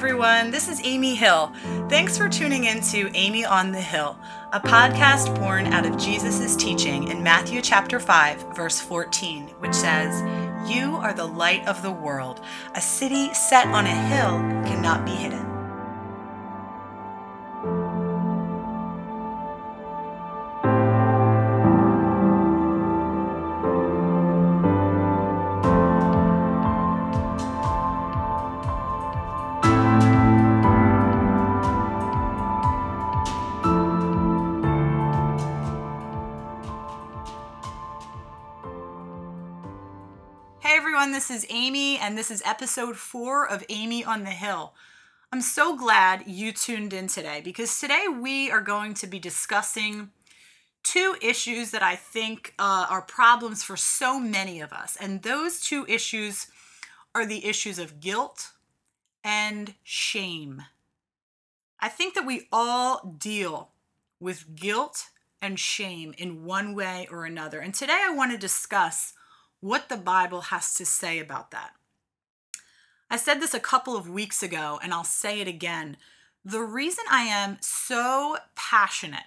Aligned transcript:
everyone. 0.00 0.50
This 0.50 0.66
is 0.66 0.80
Amy 0.82 1.14
Hill. 1.14 1.52
Thanks 1.90 2.16
for 2.16 2.26
tuning 2.26 2.64
in 2.64 2.80
to 2.84 3.10
Amy 3.14 3.44
on 3.44 3.70
the 3.70 3.82
Hill, 3.82 4.16
a 4.50 4.58
podcast 4.58 5.38
born 5.38 5.66
out 5.66 5.84
of 5.84 5.98
Jesus' 5.98 6.56
teaching 6.56 7.08
in 7.08 7.22
Matthew 7.22 7.60
chapter 7.60 8.00
5, 8.00 8.56
verse 8.56 8.80
14, 8.80 9.48
which 9.58 9.74
says, 9.74 10.22
You 10.72 10.96
are 10.96 11.12
the 11.12 11.26
light 11.26 11.68
of 11.68 11.82
the 11.82 11.90
world. 11.90 12.40
A 12.74 12.80
city 12.80 13.34
set 13.34 13.66
on 13.66 13.84
a 13.84 13.94
hill 13.94 14.38
cannot 14.64 15.04
be 15.04 15.10
hidden. 15.10 15.49
This 42.20 42.30
is 42.30 42.42
episode 42.44 42.98
four 42.98 43.48
of 43.48 43.64
Amy 43.70 44.04
on 44.04 44.24
the 44.24 44.30
Hill. 44.30 44.74
I'm 45.32 45.40
so 45.40 45.74
glad 45.74 46.24
you 46.26 46.52
tuned 46.52 46.92
in 46.92 47.06
today 47.06 47.40
because 47.42 47.80
today 47.80 48.08
we 48.08 48.50
are 48.50 48.60
going 48.60 48.92
to 48.92 49.06
be 49.06 49.18
discussing 49.18 50.10
two 50.82 51.16
issues 51.22 51.70
that 51.70 51.82
I 51.82 51.96
think 51.96 52.52
uh, 52.58 52.84
are 52.90 53.00
problems 53.00 53.62
for 53.62 53.74
so 53.74 54.20
many 54.20 54.60
of 54.60 54.70
us. 54.70 54.98
And 55.00 55.22
those 55.22 55.62
two 55.62 55.86
issues 55.88 56.48
are 57.14 57.24
the 57.24 57.46
issues 57.46 57.78
of 57.78 58.00
guilt 58.00 58.50
and 59.24 59.72
shame. 59.82 60.64
I 61.80 61.88
think 61.88 62.12
that 62.12 62.26
we 62.26 62.48
all 62.52 63.16
deal 63.18 63.70
with 64.20 64.54
guilt 64.54 65.06
and 65.40 65.58
shame 65.58 66.12
in 66.18 66.44
one 66.44 66.74
way 66.74 67.08
or 67.10 67.24
another. 67.24 67.60
And 67.60 67.72
today 67.72 67.98
I 67.98 68.14
want 68.14 68.30
to 68.32 68.36
discuss 68.36 69.14
what 69.60 69.88
the 69.88 69.96
Bible 69.96 70.42
has 70.42 70.74
to 70.74 70.84
say 70.84 71.18
about 71.18 71.50
that. 71.52 71.70
I 73.10 73.16
said 73.16 73.40
this 73.40 73.54
a 73.54 73.60
couple 73.60 73.96
of 73.96 74.08
weeks 74.08 74.40
ago, 74.40 74.78
and 74.82 74.94
I'll 74.94 75.02
say 75.02 75.40
it 75.40 75.48
again. 75.48 75.96
The 76.44 76.60
reason 76.60 77.04
I 77.10 77.22
am 77.22 77.58
so 77.60 78.36
passionate 78.54 79.24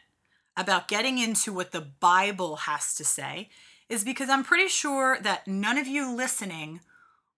about 0.55 0.87
getting 0.87 1.17
into 1.17 1.51
what 1.51 1.71
the 1.73 1.81
Bible 1.81 2.55
has 2.55 2.95
to 2.95 3.03
say 3.03 3.49
is 3.89 4.05
because 4.05 4.29
I'm 4.29 4.45
pretty 4.45 4.69
sure 4.69 5.17
that 5.21 5.47
none 5.47 5.77
of 5.77 5.87
you 5.87 6.15
listening 6.15 6.79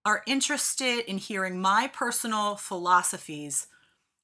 are 0.04 0.22
interested 0.24 1.00
in 1.10 1.18
hearing 1.18 1.60
my 1.60 1.90
personal 1.92 2.54
philosophies 2.54 3.66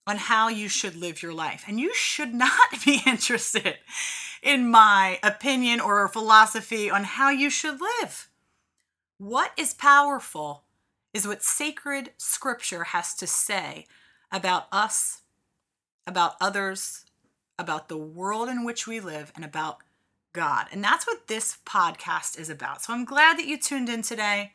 on 0.06 0.16
how 0.16 0.48
you 0.48 0.68
should 0.68 0.94
live 0.94 1.22
your 1.22 1.34
life. 1.34 1.64
And 1.66 1.80
you 1.80 1.92
should 1.92 2.34
not 2.34 2.84
be 2.84 3.02
interested 3.04 3.78
in 4.44 4.70
my 4.70 5.18
opinion 5.24 5.80
or 5.80 6.06
philosophy 6.06 6.88
on 6.88 7.02
how 7.02 7.30
you 7.30 7.50
should 7.50 7.80
live. 7.80 8.28
What 9.18 9.50
is 9.56 9.74
powerful 9.74 10.62
is 11.12 11.26
what 11.26 11.42
sacred 11.42 12.10
scripture 12.16 12.84
has 12.84 13.14
to 13.14 13.26
say 13.26 13.86
about 14.30 14.66
us, 14.72 15.22
about 16.06 16.34
others, 16.40 17.04
about 17.58 17.88
the 17.88 17.98
world 17.98 18.48
in 18.48 18.64
which 18.64 18.86
we 18.86 18.98
live, 18.98 19.32
and 19.36 19.44
about 19.44 19.78
God. 20.32 20.66
And 20.72 20.82
that's 20.82 21.06
what 21.06 21.28
this 21.28 21.58
podcast 21.66 22.38
is 22.38 22.48
about. 22.48 22.82
So 22.82 22.92
I'm 22.92 23.04
glad 23.04 23.38
that 23.38 23.46
you 23.46 23.58
tuned 23.58 23.88
in 23.88 24.02
today. 24.02 24.52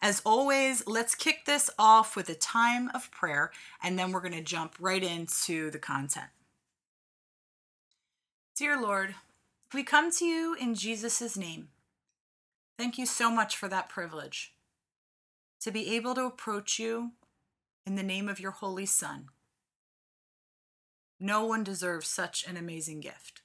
As 0.00 0.20
always, 0.26 0.84
let's 0.86 1.14
kick 1.14 1.44
this 1.44 1.70
off 1.78 2.16
with 2.16 2.28
a 2.28 2.34
time 2.34 2.90
of 2.92 3.10
prayer, 3.12 3.52
and 3.80 3.96
then 3.96 4.10
we're 4.10 4.20
going 4.20 4.32
to 4.32 4.42
jump 4.42 4.74
right 4.80 5.02
into 5.02 5.70
the 5.70 5.78
content. 5.78 6.26
Dear 8.56 8.80
Lord, 8.80 9.14
we 9.72 9.84
come 9.84 10.10
to 10.12 10.24
you 10.24 10.56
in 10.60 10.74
Jesus' 10.74 11.36
name. 11.36 11.68
Thank 12.76 12.98
you 12.98 13.06
so 13.06 13.30
much 13.30 13.56
for 13.56 13.68
that 13.68 13.88
privilege 13.88 14.51
to 15.62 15.70
be 15.70 15.94
able 15.94 16.14
to 16.14 16.24
approach 16.24 16.78
you 16.78 17.12
in 17.86 17.94
the 17.94 18.02
name 18.02 18.28
of 18.28 18.40
your 18.40 18.50
Holy 18.50 18.86
Son. 18.86 19.28
No 21.20 21.44
one 21.44 21.62
deserves 21.62 22.08
such 22.08 22.44
an 22.46 22.56
amazing 22.56 23.00
gift. 23.00 23.42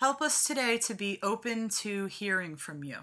Help 0.00 0.22
us 0.22 0.44
today 0.44 0.78
to 0.78 0.94
be 0.94 1.18
open 1.22 1.68
to 1.68 2.06
hearing 2.06 2.56
from 2.56 2.82
you. 2.82 2.98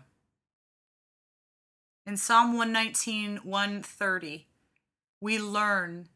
In 2.06 2.18
Psalm 2.18 2.58
119, 2.58 3.42
130, 3.44 4.48
we 5.22 5.38
learn 5.38 6.10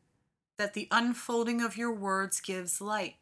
that 0.58 0.74
the 0.74 0.88
unfolding 0.90 1.62
of 1.62 1.78
your 1.78 1.94
words 1.94 2.42
gives 2.42 2.82
light. 2.82 3.16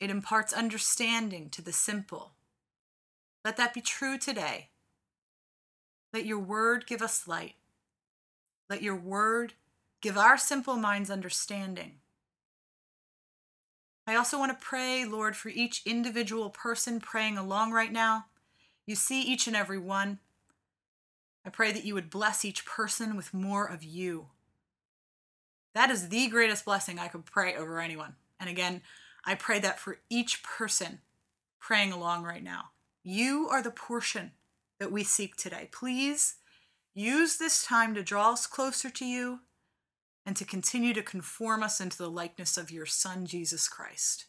It 0.00 0.10
imparts 0.10 0.52
understanding 0.52 1.50
to 1.50 1.62
the 1.62 1.72
simple 1.72 2.32
let 3.44 3.56
that 3.56 3.72
be 3.72 3.80
true 3.80 4.18
today. 4.18 4.68
Let 6.12 6.26
your 6.26 6.38
word 6.38 6.86
give 6.86 7.02
us 7.02 7.28
light. 7.28 7.54
Let 8.68 8.82
your 8.82 8.96
word 8.96 9.54
give 10.00 10.16
our 10.16 10.38
simple 10.38 10.76
minds 10.76 11.10
understanding. 11.10 11.96
I 14.06 14.16
also 14.16 14.38
want 14.38 14.58
to 14.58 14.64
pray, 14.64 15.04
Lord, 15.04 15.36
for 15.36 15.50
each 15.50 15.82
individual 15.86 16.50
person 16.50 17.00
praying 17.00 17.38
along 17.38 17.72
right 17.72 17.92
now. 17.92 18.26
You 18.86 18.96
see 18.96 19.22
each 19.22 19.46
and 19.46 19.54
every 19.54 19.78
one. 19.78 20.18
I 21.44 21.50
pray 21.50 21.70
that 21.72 21.84
you 21.84 21.94
would 21.94 22.10
bless 22.10 22.44
each 22.44 22.66
person 22.66 23.16
with 23.16 23.32
more 23.32 23.66
of 23.66 23.84
you. 23.84 24.26
That 25.74 25.90
is 25.90 26.08
the 26.08 26.28
greatest 26.28 26.64
blessing 26.64 26.98
I 26.98 27.08
could 27.08 27.24
pray 27.24 27.54
over 27.54 27.80
anyone. 27.80 28.16
And 28.40 28.50
again, 28.50 28.82
I 29.24 29.36
pray 29.36 29.60
that 29.60 29.78
for 29.78 29.98
each 30.08 30.42
person 30.42 31.00
praying 31.60 31.92
along 31.92 32.24
right 32.24 32.42
now. 32.42 32.70
You 33.04 33.48
are 33.50 33.62
the 33.62 33.70
portion 33.70 34.32
that 34.80 34.90
we 34.90 35.04
seek 35.04 35.36
today. 35.36 35.68
Please 35.70 36.36
use 36.94 37.36
this 37.36 37.64
time 37.64 37.94
to 37.94 38.02
draw 38.02 38.32
us 38.32 38.46
closer 38.46 38.90
to 38.90 39.04
you 39.04 39.40
and 40.26 40.34
to 40.36 40.44
continue 40.44 40.94
to 40.94 41.02
conform 41.02 41.62
us 41.62 41.80
into 41.80 41.98
the 41.98 42.10
likeness 42.10 42.56
of 42.56 42.70
your 42.70 42.86
Son, 42.86 43.26
Jesus 43.26 43.68
Christ. 43.68 44.26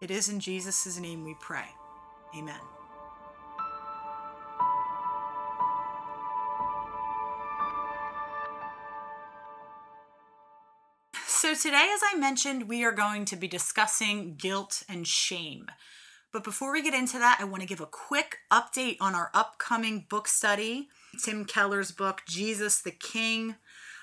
It 0.00 0.10
is 0.10 0.28
in 0.28 0.40
Jesus' 0.40 0.98
name 0.98 1.24
we 1.24 1.34
pray. 1.40 1.66
Amen. 2.36 2.60
So, 11.26 11.54
today, 11.54 11.88
as 11.94 12.00
I 12.12 12.18
mentioned, 12.18 12.68
we 12.68 12.84
are 12.84 12.92
going 12.92 13.24
to 13.26 13.36
be 13.36 13.48
discussing 13.48 14.34
guilt 14.34 14.82
and 14.88 15.06
shame. 15.06 15.66
But 16.32 16.44
before 16.44 16.72
we 16.72 16.82
get 16.82 16.94
into 16.94 17.18
that, 17.18 17.38
I 17.40 17.44
want 17.44 17.62
to 17.62 17.68
give 17.68 17.80
a 17.80 17.86
quick 17.86 18.38
update 18.50 18.98
on 19.00 19.14
our 19.14 19.30
upcoming 19.32 20.06
book 20.08 20.28
study 20.28 20.88
Tim 21.22 21.44
Keller's 21.44 21.90
book, 21.90 22.22
Jesus 22.26 22.80
the 22.80 22.90
King. 22.90 23.56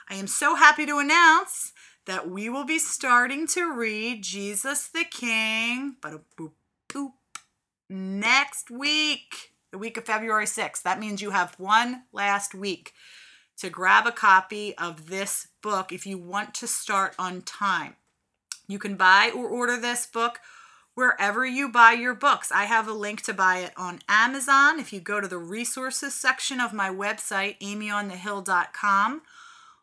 I 0.09 0.15
am 0.15 0.27
so 0.27 0.55
happy 0.55 0.85
to 0.85 0.97
announce 0.97 1.71
that 2.05 2.29
we 2.29 2.49
will 2.49 2.65
be 2.65 2.79
starting 2.79 3.47
to 3.47 3.71
read 3.71 4.23
Jesus 4.23 4.87
the 4.87 5.05
King 5.09 5.97
next 7.89 8.71
week, 8.71 9.53
the 9.71 9.77
week 9.77 9.97
of 9.97 10.05
February 10.05 10.45
6th. 10.45 10.81
That 10.83 10.99
means 10.99 11.21
you 11.21 11.31
have 11.31 11.55
one 11.59 12.03
last 12.11 12.55
week 12.55 12.93
to 13.57 13.69
grab 13.69 14.05
a 14.05 14.11
copy 14.11 14.75
of 14.77 15.09
this 15.09 15.47
book 15.61 15.91
if 15.91 16.05
you 16.05 16.17
want 16.17 16.53
to 16.55 16.67
start 16.67 17.15
on 17.17 17.41
time. 17.41 17.95
You 18.67 18.79
can 18.79 18.95
buy 18.95 19.31
or 19.35 19.47
order 19.47 19.77
this 19.79 20.07
book 20.07 20.39
wherever 20.95 21.45
you 21.45 21.69
buy 21.69 21.91
your 21.91 22.15
books. 22.15 22.51
I 22.51 22.63
have 22.63 22.87
a 22.87 22.93
link 22.93 23.21
to 23.23 23.33
buy 23.33 23.59
it 23.59 23.73
on 23.77 23.99
Amazon. 24.09 24.79
If 24.79 24.91
you 24.91 24.99
go 24.99 25.21
to 25.21 25.27
the 25.27 25.37
resources 25.37 26.15
section 26.15 26.59
of 26.59 26.73
my 26.73 26.89
website, 26.89 27.59
amyonthehill.com, 27.59 29.21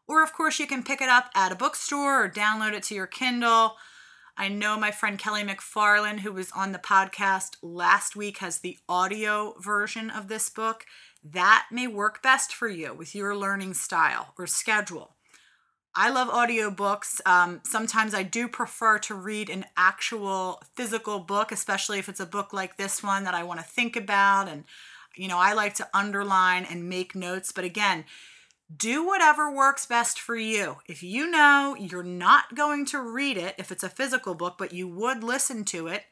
or 0.08 0.22
of 0.22 0.32
course, 0.32 0.58
you 0.58 0.66
can 0.66 0.82
pick 0.82 1.00
it 1.00 1.08
up 1.08 1.30
at 1.34 1.52
a 1.52 1.56
bookstore 1.56 2.24
or 2.24 2.28
download 2.28 2.72
it 2.72 2.82
to 2.84 2.94
your 2.94 3.06
Kindle. 3.06 3.76
I 4.36 4.48
know 4.48 4.78
my 4.78 4.90
friend 4.90 5.18
Kelly 5.18 5.42
McFarland, 5.42 6.20
who 6.20 6.32
was 6.32 6.50
on 6.52 6.72
the 6.72 6.78
podcast 6.78 7.56
last 7.60 8.16
week, 8.16 8.38
has 8.38 8.58
the 8.58 8.78
audio 8.88 9.54
version 9.60 10.10
of 10.10 10.28
this 10.28 10.48
book. 10.48 10.86
That 11.22 11.66
may 11.70 11.86
work 11.86 12.22
best 12.22 12.54
for 12.54 12.68
you 12.68 12.94
with 12.94 13.14
your 13.14 13.36
learning 13.36 13.74
style 13.74 14.34
or 14.38 14.46
schedule. 14.46 15.14
I 15.94 16.08
love 16.10 16.28
audiobooks. 16.28 17.20
Um, 17.26 17.60
sometimes 17.64 18.14
I 18.14 18.22
do 18.22 18.48
prefer 18.48 18.98
to 19.00 19.14
read 19.14 19.50
an 19.50 19.66
actual 19.76 20.62
physical 20.74 21.18
book, 21.18 21.52
especially 21.52 21.98
if 21.98 22.08
it's 22.08 22.20
a 22.20 22.26
book 22.26 22.52
like 22.52 22.76
this 22.76 23.02
one 23.02 23.24
that 23.24 23.34
I 23.34 23.42
want 23.42 23.60
to 23.60 23.66
think 23.66 23.94
about. 23.94 24.48
And, 24.48 24.64
you 25.14 25.28
know, 25.28 25.38
I 25.38 25.52
like 25.52 25.74
to 25.74 25.88
underline 25.92 26.64
and 26.64 26.88
make 26.88 27.14
notes. 27.14 27.52
But 27.52 27.64
again, 27.64 28.06
do 28.74 29.06
whatever 29.06 29.54
works 29.54 29.84
best 29.84 30.18
for 30.18 30.34
you. 30.36 30.76
If 30.86 31.02
you 31.02 31.30
know 31.30 31.76
you're 31.78 32.02
not 32.02 32.54
going 32.54 32.86
to 32.86 33.00
read 33.02 33.36
it 33.36 33.54
if 33.58 33.70
it's 33.70 33.84
a 33.84 33.90
physical 33.90 34.34
book, 34.34 34.54
but 34.58 34.72
you 34.72 34.88
would 34.88 35.22
listen 35.22 35.64
to 35.66 35.88
it, 35.88 36.04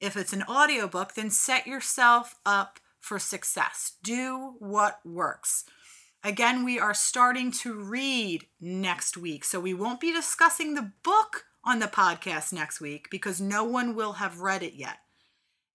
if 0.00 0.16
it's 0.16 0.32
an 0.32 0.44
audiobook, 0.44 1.14
then 1.14 1.30
set 1.30 1.66
yourself 1.66 2.36
up 2.46 2.78
for 3.00 3.18
success. 3.18 3.94
Do 4.02 4.54
what 4.60 5.00
works. 5.04 5.64
Again, 6.24 6.64
we 6.64 6.78
are 6.78 6.94
starting 6.94 7.52
to 7.52 7.74
read 7.74 8.46
next 8.58 9.18
week. 9.18 9.44
So 9.44 9.60
we 9.60 9.74
won't 9.74 10.00
be 10.00 10.10
discussing 10.10 10.72
the 10.72 10.90
book 11.02 11.44
on 11.62 11.80
the 11.80 11.86
podcast 11.86 12.50
next 12.50 12.80
week 12.80 13.08
because 13.10 13.42
no 13.42 13.62
one 13.62 13.94
will 13.94 14.14
have 14.14 14.40
read 14.40 14.62
it 14.62 14.72
yet. 14.72 15.00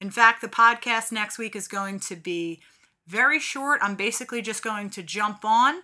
In 0.01 0.09
fact, 0.09 0.41
the 0.41 0.47
podcast 0.47 1.11
next 1.11 1.37
week 1.37 1.55
is 1.55 1.67
going 1.67 1.99
to 2.01 2.15
be 2.15 2.61
very 3.05 3.39
short. 3.39 3.79
I'm 3.83 3.95
basically 3.95 4.41
just 4.41 4.63
going 4.63 4.89
to 4.91 5.03
jump 5.03 5.45
on, 5.45 5.81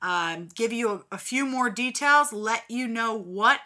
um, 0.00 0.48
give 0.54 0.72
you 0.72 0.90
a, 0.90 1.00
a, 1.12 1.18
few 1.18 1.44
more 1.44 1.68
details, 1.68 2.32
let 2.32 2.62
you 2.68 2.86
know 2.86 3.14
what 3.14 3.60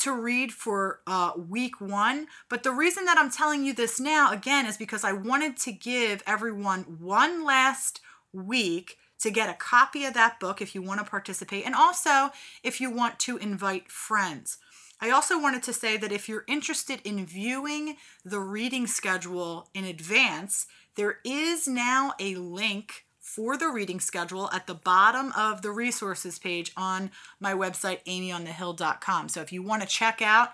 to 0.00 0.12
read 0.12 0.52
for 0.52 1.00
uh, 1.06 1.32
week 1.36 1.80
one. 1.80 2.26
But 2.50 2.62
the 2.62 2.72
reason 2.72 3.06
that 3.06 3.16
I'm 3.16 3.30
telling 3.30 3.64
you 3.64 3.72
this 3.72 3.98
now, 3.98 4.32
again, 4.32 4.66
is 4.66 4.76
because 4.76 5.02
I 5.02 5.12
wanted 5.12 5.56
to 5.58 5.72
give 5.72 6.22
everyone 6.26 6.98
one 6.98 7.42
last 7.42 8.00
week 8.34 8.96
to 9.20 9.30
get 9.30 9.50
a 9.50 9.54
copy 9.54 10.04
of 10.04 10.14
that 10.14 10.38
book 10.38 10.60
if 10.60 10.74
you 10.74 10.82
want 10.82 11.00
to 11.00 11.10
participate, 11.10 11.64
and 11.64 11.74
also 11.74 12.30
if 12.62 12.80
you 12.80 12.90
want 12.90 13.18
to 13.20 13.36
invite 13.36 13.90
friends. 13.90 14.58
I 15.00 15.10
also 15.10 15.40
wanted 15.40 15.62
to 15.64 15.72
say 15.72 15.96
that 15.96 16.12
if 16.12 16.28
you're 16.28 16.44
interested 16.48 17.00
in 17.04 17.24
viewing 17.24 17.96
the 18.24 18.40
reading 18.40 18.86
schedule 18.86 19.68
in 19.72 19.84
advance, 19.84 20.66
there 20.96 21.18
is 21.24 21.68
now 21.68 22.14
a 22.18 22.34
link 22.34 23.04
for 23.20 23.56
the 23.56 23.68
reading 23.68 24.00
schedule 24.00 24.50
at 24.52 24.66
the 24.66 24.74
bottom 24.74 25.32
of 25.36 25.62
the 25.62 25.70
resources 25.70 26.38
page 26.38 26.72
on 26.76 27.10
my 27.38 27.52
website, 27.52 28.02
amyonthehill.com. 28.06 29.28
So 29.28 29.40
if 29.40 29.52
you 29.52 29.62
want 29.62 29.82
to 29.82 29.88
check 29.88 30.20
out 30.22 30.50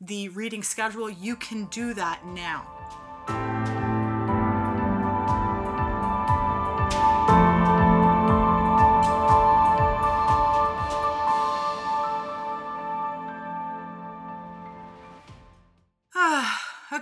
the 0.00 0.28
reading 0.30 0.62
schedule, 0.62 1.08
you 1.08 1.36
can 1.36 1.66
do 1.66 1.94
that 1.94 2.26
now. 2.26 3.13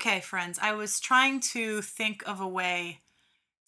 Okay, 0.04 0.18
friends, 0.18 0.58
I 0.60 0.72
was 0.72 0.98
trying 0.98 1.38
to 1.52 1.80
think 1.80 2.24
of 2.26 2.40
a 2.40 2.48
way 2.48 3.02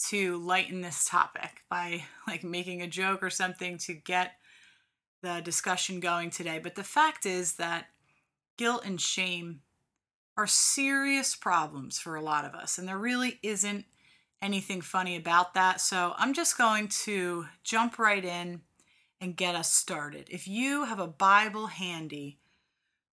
to 0.09 0.37
lighten 0.39 0.81
this 0.81 1.05
topic 1.05 1.63
by 1.71 2.03
like 2.27 2.43
making 2.43 2.83
a 2.83 2.89
joke 2.89 3.23
or 3.23 3.31
something 3.31 3.79
to 3.79 3.95
get 3.95 4.33
the 5.23 5.41
discussion 5.45 6.01
going 6.01 6.31
today. 6.31 6.59
But 6.61 6.75
the 6.75 6.83
fact 6.83 7.25
is 7.25 7.53
that 7.55 7.87
guilt 8.57 8.85
and 8.85 9.01
shame 9.01 9.61
are 10.37 10.49
serious 10.49 11.37
problems 11.37 12.01
for 12.01 12.17
a 12.17 12.21
lot 12.23 12.45
of 12.45 12.57
us, 12.57 12.79
and 12.79 12.89
there 12.89 12.99
really 12.99 13.39
isn't 13.45 13.85
anything 14.43 14.81
funny 14.81 15.15
about 15.15 15.55
that. 15.55 15.81
So 15.81 16.15
I'm 16.17 16.35
just 16.35 16.59
going 16.59 16.89
to 17.05 17.47
jump 17.63 17.97
right 17.97 18.25
in 18.25 18.63
and 19.21 19.37
get 19.37 19.55
us 19.55 19.73
started. 19.73 20.27
If 20.33 20.49
you 20.49 20.83
have 20.83 20.99
a 20.99 21.07
Bible 21.07 21.69
handy, 21.69 22.41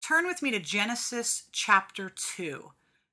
turn 0.01 0.25
with 0.25 0.41
me 0.41 0.49
to 0.49 0.59
Genesis 0.59 1.43
chapter 1.51 2.09
2. 2.09 2.71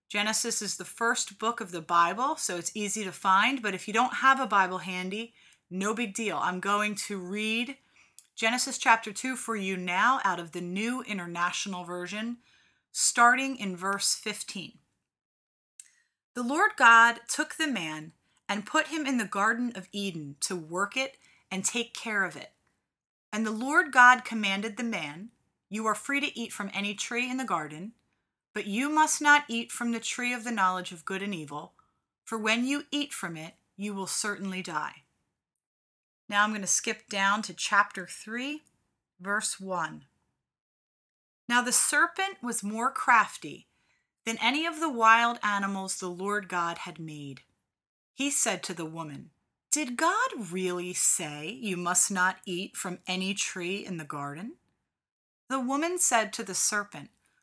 Genesis 0.08 0.62
is 0.62 0.76
the 0.76 0.86
first 0.86 1.38
book 1.38 1.60
of 1.60 1.70
the 1.70 1.82
Bible, 1.82 2.36
so 2.36 2.56
it's 2.56 2.74
easy 2.74 3.04
to 3.04 3.12
find. 3.12 3.60
But 3.60 3.74
if 3.74 3.86
you 3.86 3.92
don't 3.92 4.14
have 4.14 4.40
a 4.40 4.46
Bible 4.46 4.78
handy, 4.78 5.34
no 5.70 5.92
big 5.92 6.14
deal. 6.14 6.38
I'm 6.40 6.60
going 6.60 6.94
to 7.06 7.18
read 7.18 7.76
Genesis 8.34 8.78
chapter 8.78 9.12
2 9.12 9.36
for 9.36 9.54
you 9.54 9.76
now 9.76 10.20
out 10.24 10.40
of 10.40 10.52
the 10.52 10.62
New 10.62 11.02
International 11.02 11.84
Version, 11.84 12.38
starting 12.90 13.56
in 13.58 13.76
verse 13.76 14.14
15. 14.14 14.78
The 16.32 16.42
Lord 16.42 16.70
God 16.78 17.20
took 17.28 17.56
the 17.56 17.66
man 17.66 18.12
and 18.48 18.64
put 18.64 18.86
him 18.86 19.06
in 19.06 19.18
the 19.18 19.26
Garden 19.26 19.72
of 19.74 19.88
Eden 19.92 20.36
to 20.40 20.56
work 20.56 20.96
it 20.96 21.18
and 21.50 21.66
take 21.66 21.92
care 21.92 22.24
of 22.24 22.34
it. 22.34 22.52
And 23.30 23.44
the 23.44 23.50
Lord 23.50 23.92
God 23.92 24.24
commanded 24.24 24.78
the 24.78 24.84
man, 24.84 25.28
You 25.68 25.84
are 25.86 25.94
free 25.94 26.20
to 26.20 26.38
eat 26.38 26.50
from 26.50 26.70
any 26.72 26.94
tree 26.94 27.30
in 27.30 27.36
the 27.36 27.44
garden 27.44 27.92
but 28.54 28.66
you 28.66 28.88
must 28.88 29.20
not 29.20 29.44
eat 29.48 29.70
from 29.70 29.92
the 29.92 30.00
tree 30.00 30.32
of 30.32 30.44
the 30.44 30.50
knowledge 30.50 30.92
of 30.92 31.04
good 31.04 31.22
and 31.22 31.34
evil, 31.34 31.74
for 32.24 32.38
when 32.38 32.66
you 32.66 32.84
eat 32.90 33.12
from 33.12 33.36
it, 33.36 33.54
you 33.76 33.94
will 33.94 34.06
certainly 34.06 34.62
die. 34.62 35.04
Now 36.28 36.44
I'm 36.44 36.50
going 36.50 36.60
to 36.60 36.66
skip 36.66 37.08
down 37.08 37.42
to 37.42 37.54
chapter 37.54 38.06
3, 38.06 38.62
verse 39.20 39.58
1. 39.58 40.04
Now 41.48 41.62
the 41.62 41.72
serpent 41.72 42.42
was 42.42 42.62
more 42.62 42.90
crafty 42.90 43.68
than 44.26 44.36
any 44.42 44.66
of 44.66 44.80
the 44.80 44.90
wild 44.90 45.38
animals 45.42 45.96
the 45.96 46.08
Lord 46.08 46.48
God 46.48 46.78
had 46.78 46.98
made. 46.98 47.40
He 48.12 48.30
said 48.30 48.62
to 48.64 48.74
the 48.74 48.84
woman, 48.84 49.30
Did 49.70 49.96
God 49.96 50.50
really 50.50 50.92
say 50.92 51.48
you 51.48 51.78
must 51.78 52.10
not 52.10 52.36
eat 52.44 52.76
from 52.76 52.98
any 53.06 53.32
tree 53.32 53.86
in 53.86 53.96
the 53.96 54.04
garden? 54.04 54.56
The 55.48 55.60
woman 55.60 55.98
said 55.98 56.34
to 56.34 56.42
the 56.42 56.54
serpent, 56.54 57.08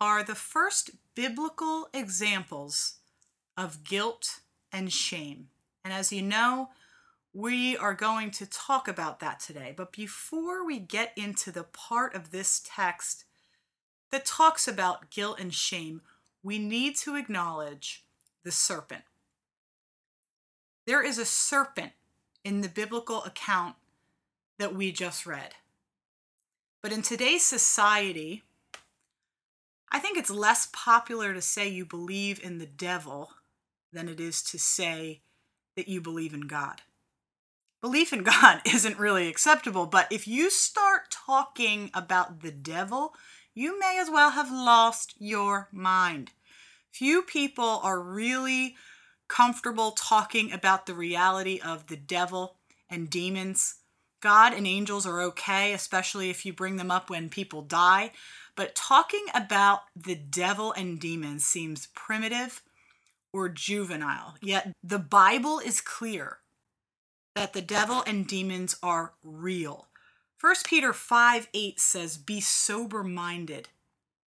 are 0.00 0.22
the 0.22 0.34
first 0.34 0.90
biblical 1.14 1.88
examples 1.92 2.96
of 3.56 3.84
guilt 3.84 4.40
and 4.72 4.92
shame. 4.92 5.48
And 5.84 5.92
as 5.92 6.12
you 6.12 6.22
know, 6.22 6.70
we 7.34 7.76
are 7.76 7.94
going 7.94 8.30
to 8.32 8.46
talk 8.46 8.88
about 8.88 9.20
that 9.20 9.40
today. 9.40 9.74
But 9.76 9.92
before 9.92 10.64
we 10.64 10.78
get 10.78 11.12
into 11.16 11.50
the 11.50 11.64
part 11.64 12.14
of 12.14 12.30
this 12.30 12.62
text 12.64 13.24
that 14.10 14.24
talks 14.24 14.66
about 14.66 15.10
guilt 15.10 15.38
and 15.40 15.52
shame, 15.52 16.00
we 16.42 16.58
need 16.58 16.96
to 16.96 17.16
acknowledge 17.16 18.04
the 18.44 18.52
serpent. 18.52 19.02
There 20.86 21.04
is 21.04 21.18
a 21.18 21.24
serpent 21.24 21.92
in 22.44 22.60
the 22.60 22.68
biblical 22.68 23.22
account 23.24 23.76
that 24.58 24.74
we 24.74 24.90
just 24.90 25.26
read. 25.26 25.54
But 26.80 26.92
in 26.92 27.02
today's 27.02 27.44
society, 27.44 28.44
I 29.90 29.98
think 29.98 30.18
it's 30.18 30.30
less 30.30 30.68
popular 30.72 31.32
to 31.32 31.40
say 31.40 31.68
you 31.68 31.86
believe 31.86 32.42
in 32.42 32.58
the 32.58 32.66
devil 32.66 33.30
than 33.92 34.08
it 34.08 34.20
is 34.20 34.42
to 34.42 34.58
say 34.58 35.22
that 35.76 35.88
you 35.88 36.00
believe 36.00 36.34
in 36.34 36.42
God. 36.42 36.82
Belief 37.80 38.12
in 38.12 38.22
God 38.24 38.60
isn't 38.66 38.98
really 38.98 39.28
acceptable, 39.28 39.86
but 39.86 40.06
if 40.10 40.28
you 40.28 40.50
start 40.50 41.10
talking 41.10 41.90
about 41.94 42.42
the 42.42 42.50
devil, 42.50 43.14
you 43.54 43.78
may 43.78 43.98
as 44.00 44.10
well 44.10 44.30
have 44.30 44.50
lost 44.50 45.14
your 45.18 45.68
mind. 45.72 46.32
Few 46.90 47.22
people 47.22 47.80
are 47.82 48.00
really 48.00 48.76
comfortable 49.28 49.92
talking 49.92 50.52
about 50.52 50.86
the 50.86 50.94
reality 50.94 51.60
of 51.64 51.86
the 51.86 51.96
devil 51.96 52.56
and 52.90 53.10
demons 53.10 53.76
God 54.20 54.52
and 54.52 54.66
angels 54.66 55.06
are 55.06 55.20
okay, 55.22 55.72
especially 55.72 56.30
if 56.30 56.44
you 56.44 56.52
bring 56.52 56.76
them 56.76 56.90
up 56.90 57.08
when 57.08 57.28
people 57.28 57.62
die. 57.62 58.12
But 58.58 58.74
talking 58.74 59.24
about 59.36 59.82
the 59.94 60.16
devil 60.16 60.72
and 60.72 60.98
demons 60.98 61.46
seems 61.46 61.86
primitive 61.94 62.60
or 63.32 63.48
juvenile. 63.48 64.34
Yet 64.42 64.72
the 64.82 64.98
Bible 64.98 65.60
is 65.60 65.80
clear 65.80 66.38
that 67.36 67.52
the 67.52 67.62
devil 67.62 68.02
and 68.04 68.26
demons 68.26 68.74
are 68.82 69.14
real. 69.22 69.86
1 70.40 70.54
Peter 70.64 70.92
5 70.92 71.46
8 71.54 71.78
says, 71.78 72.18
Be 72.18 72.40
sober 72.40 73.04
minded, 73.04 73.68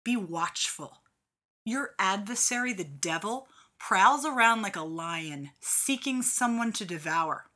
be 0.04 0.16
watchful. 0.16 0.98
Your 1.64 1.96
adversary, 1.98 2.72
the 2.72 2.84
devil, 2.84 3.48
prowls 3.80 4.24
around 4.24 4.62
like 4.62 4.76
a 4.76 4.82
lion, 4.82 5.50
seeking 5.58 6.22
someone 6.22 6.72
to 6.74 6.84
devour. 6.84 7.46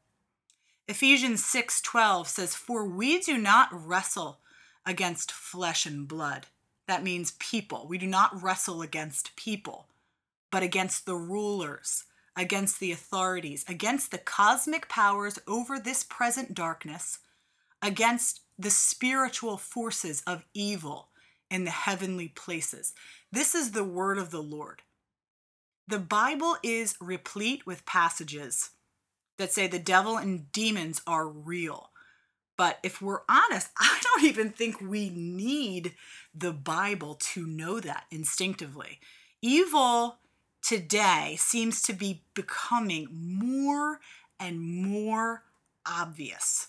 Ephesians 0.88 1.44
6:12 1.44 2.26
says, 2.26 2.56
"For 2.56 2.84
we 2.84 3.20
do 3.20 3.38
not 3.38 3.68
wrestle 3.72 4.40
against 4.84 5.30
flesh 5.30 5.86
and 5.86 6.08
blood." 6.08 6.48
That 6.86 7.02
means 7.02 7.32
people. 7.38 7.86
We 7.88 7.98
do 7.98 8.06
not 8.06 8.42
wrestle 8.42 8.82
against 8.82 9.36
people, 9.36 9.88
but 10.50 10.62
against 10.62 11.06
the 11.06 11.16
rulers, 11.16 12.04
against 12.36 12.80
the 12.80 12.92
authorities, 12.92 13.64
against 13.68 14.10
the 14.10 14.18
cosmic 14.18 14.88
powers 14.88 15.38
over 15.46 15.78
this 15.78 16.04
present 16.04 16.54
darkness, 16.54 17.20
against 17.80 18.40
the 18.58 18.70
spiritual 18.70 19.56
forces 19.56 20.22
of 20.26 20.44
evil 20.54 21.08
in 21.50 21.64
the 21.64 21.70
heavenly 21.70 22.28
places. 22.28 22.92
This 23.32 23.54
is 23.54 23.72
the 23.72 23.84
word 23.84 24.18
of 24.18 24.30
the 24.30 24.42
Lord. 24.42 24.82
The 25.86 25.98
Bible 25.98 26.56
is 26.62 26.96
replete 27.00 27.66
with 27.66 27.86
passages 27.86 28.70
that 29.38 29.52
say 29.52 29.66
the 29.66 29.78
devil 29.78 30.16
and 30.16 30.50
demons 30.52 31.02
are 31.06 31.28
real. 31.28 31.90
But 32.56 32.78
if 32.82 33.02
we're 33.02 33.22
honest, 33.28 33.70
I 33.78 34.00
don't 34.02 34.24
even 34.24 34.50
think 34.50 34.80
we 34.80 35.10
need 35.10 35.94
the 36.34 36.52
Bible 36.52 37.16
to 37.32 37.46
know 37.46 37.80
that 37.80 38.04
instinctively. 38.10 39.00
Evil 39.42 40.18
today 40.62 41.36
seems 41.38 41.82
to 41.82 41.92
be 41.92 42.22
becoming 42.34 43.08
more 43.12 44.00
and 44.40 44.60
more 44.60 45.42
obvious. 45.86 46.68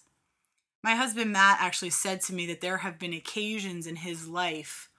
My 0.84 0.96
husband 0.96 1.32
Matt 1.32 1.58
actually 1.62 1.90
said 1.90 2.22
to 2.22 2.34
me 2.34 2.46
that 2.48 2.62
there 2.62 2.78
have 2.78 3.00
been 3.00 3.14
occasions 3.14 3.88
in 3.88 3.96
his 3.96 4.28
life 4.28 4.90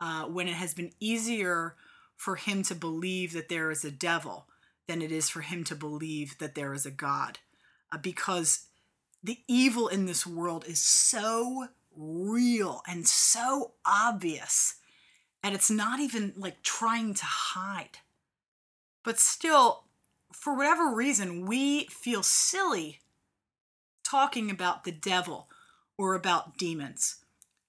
uh, 0.00 0.24
when 0.24 0.48
it 0.48 0.54
has 0.54 0.74
been 0.74 0.92
easier 1.00 1.76
for 2.16 2.36
him 2.36 2.62
to 2.64 2.74
believe 2.74 3.32
that 3.32 3.48
there 3.48 3.70
is 3.70 3.84
a 3.84 3.90
devil 3.90 4.46
than 4.86 5.00
it 5.00 5.10
is 5.10 5.28
for 5.28 5.40
him 5.40 5.64
to 5.64 5.74
believe 5.74 6.36
that 6.38 6.54
there 6.54 6.74
is 6.74 6.84
a 6.84 6.90
God. 6.90 7.38
Uh, 7.90 7.98
because 7.98 8.66
the 9.22 9.38
evil 9.46 9.88
in 9.88 10.06
this 10.06 10.26
world 10.26 10.64
is 10.66 10.80
so 10.80 11.68
real 11.96 12.82
and 12.86 13.06
so 13.06 13.72
obvious, 13.84 14.76
and 15.42 15.54
it's 15.54 15.70
not 15.70 16.00
even 16.00 16.32
like 16.36 16.62
trying 16.62 17.14
to 17.14 17.24
hide. 17.24 17.98
But 19.04 19.18
still, 19.18 19.84
for 20.32 20.56
whatever 20.56 20.92
reason, 20.92 21.46
we 21.46 21.86
feel 21.86 22.22
silly 22.22 23.00
talking 24.04 24.50
about 24.50 24.84
the 24.84 24.92
devil 24.92 25.48
or 25.96 26.14
about 26.14 26.56
demons. 26.56 27.16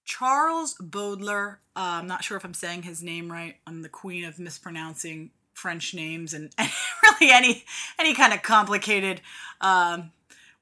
Charles 0.04 0.74
Baudelaire, 0.74 1.60
uh, 1.74 1.98
I'm 2.00 2.06
not 2.06 2.24
sure 2.24 2.36
if 2.36 2.44
I'm 2.44 2.54
saying 2.54 2.82
his 2.82 3.02
name 3.02 3.32
right. 3.32 3.56
I'm 3.66 3.82
the 3.82 3.88
queen 3.88 4.24
of 4.24 4.38
mispronouncing 4.38 5.30
French 5.54 5.94
names 5.94 6.34
and, 6.34 6.50
and 6.58 6.70
really 7.02 7.32
any 7.32 7.64
any 7.98 8.14
kind 8.14 8.32
of 8.32 8.42
complicated 8.42 9.20
um, 9.60 10.10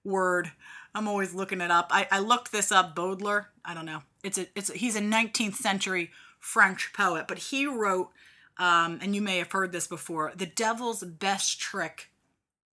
word. 0.04 0.52
I'm 0.94 1.08
always 1.08 1.34
looking 1.34 1.60
it 1.60 1.70
up. 1.70 1.88
I, 1.90 2.06
I 2.10 2.18
looked 2.18 2.52
this 2.52 2.70
up. 2.70 2.94
Baudelaire. 2.94 3.48
I 3.64 3.74
don't 3.74 3.86
know. 3.86 4.02
It's 4.22 4.38
a 4.38 4.46
it's 4.54 4.70
a, 4.70 4.74
he's 4.74 4.96
a 4.96 5.00
19th 5.00 5.54
century 5.54 6.10
French 6.38 6.92
poet, 6.92 7.26
but 7.28 7.38
he 7.38 7.66
wrote, 7.66 8.10
um, 8.58 8.98
and 9.00 9.14
you 9.14 9.22
may 9.22 9.38
have 9.38 9.52
heard 9.52 9.72
this 9.72 9.86
before. 9.86 10.32
The 10.36 10.46
devil's 10.46 11.02
best 11.02 11.60
trick 11.60 12.10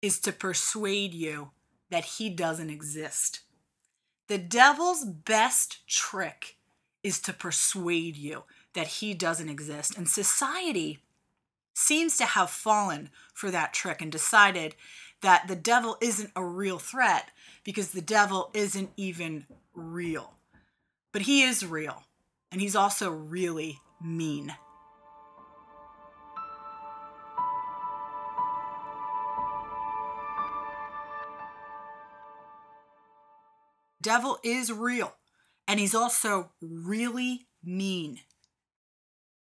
is 0.02 0.18
to 0.20 0.32
persuade 0.32 1.14
you 1.14 1.50
that 1.90 2.04
he 2.04 2.30
doesn't 2.30 2.70
exist. 2.70 3.40
The 4.28 4.38
devil's 4.38 5.04
best 5.04 5.86
trick 5.86 6.56
is 7.02 7.20
to 7.20 7.32
persuade 7.32 8.16
you 8.16 8.44
that 8.74 8.86
he 8.86 9.14
doesn't 9.14 9.48
exist. 9.48 9.96
And 9.96 10.08
society 10.08 11.00
seems 11.74 12.16
to 12.18 12.26
have 12.26 12.50
fallen 12.50 13.10
for 13.32 13.50
that 13.50 13.72
trick 13.72 14.02
and 14.02 14.10
decided 14.10 14.74
that 15.22 15.48
the 15.48 15.56
devil 15.56 15.96
isn't 16.00 16.30
a 16.36 16.44
real 16.44 16.78
threat 16.78 17.30
because 17.64 17.90
the 17.90 18.00
devil 18.00 18.50
isn't 18.54 18.90
even 18.96 19.46
real. 19.74 20.34
But 21.12 21.22
he 21.22 21.42
is 21.42 21.64
real, 21.64 22.04
and 22.52 22.60
he's 22.60 22.76
also 22.76 23.10
really 23.10 23.78
mean. 24.00 24.54
Devil 34.00 34.38
is 34.44 34.72
real, 34.72 35.14
and 35.66 35.80
he's 35.80 35.94
also 35.94 36.50
really 36.60 37.46
mean. 37.64 38.20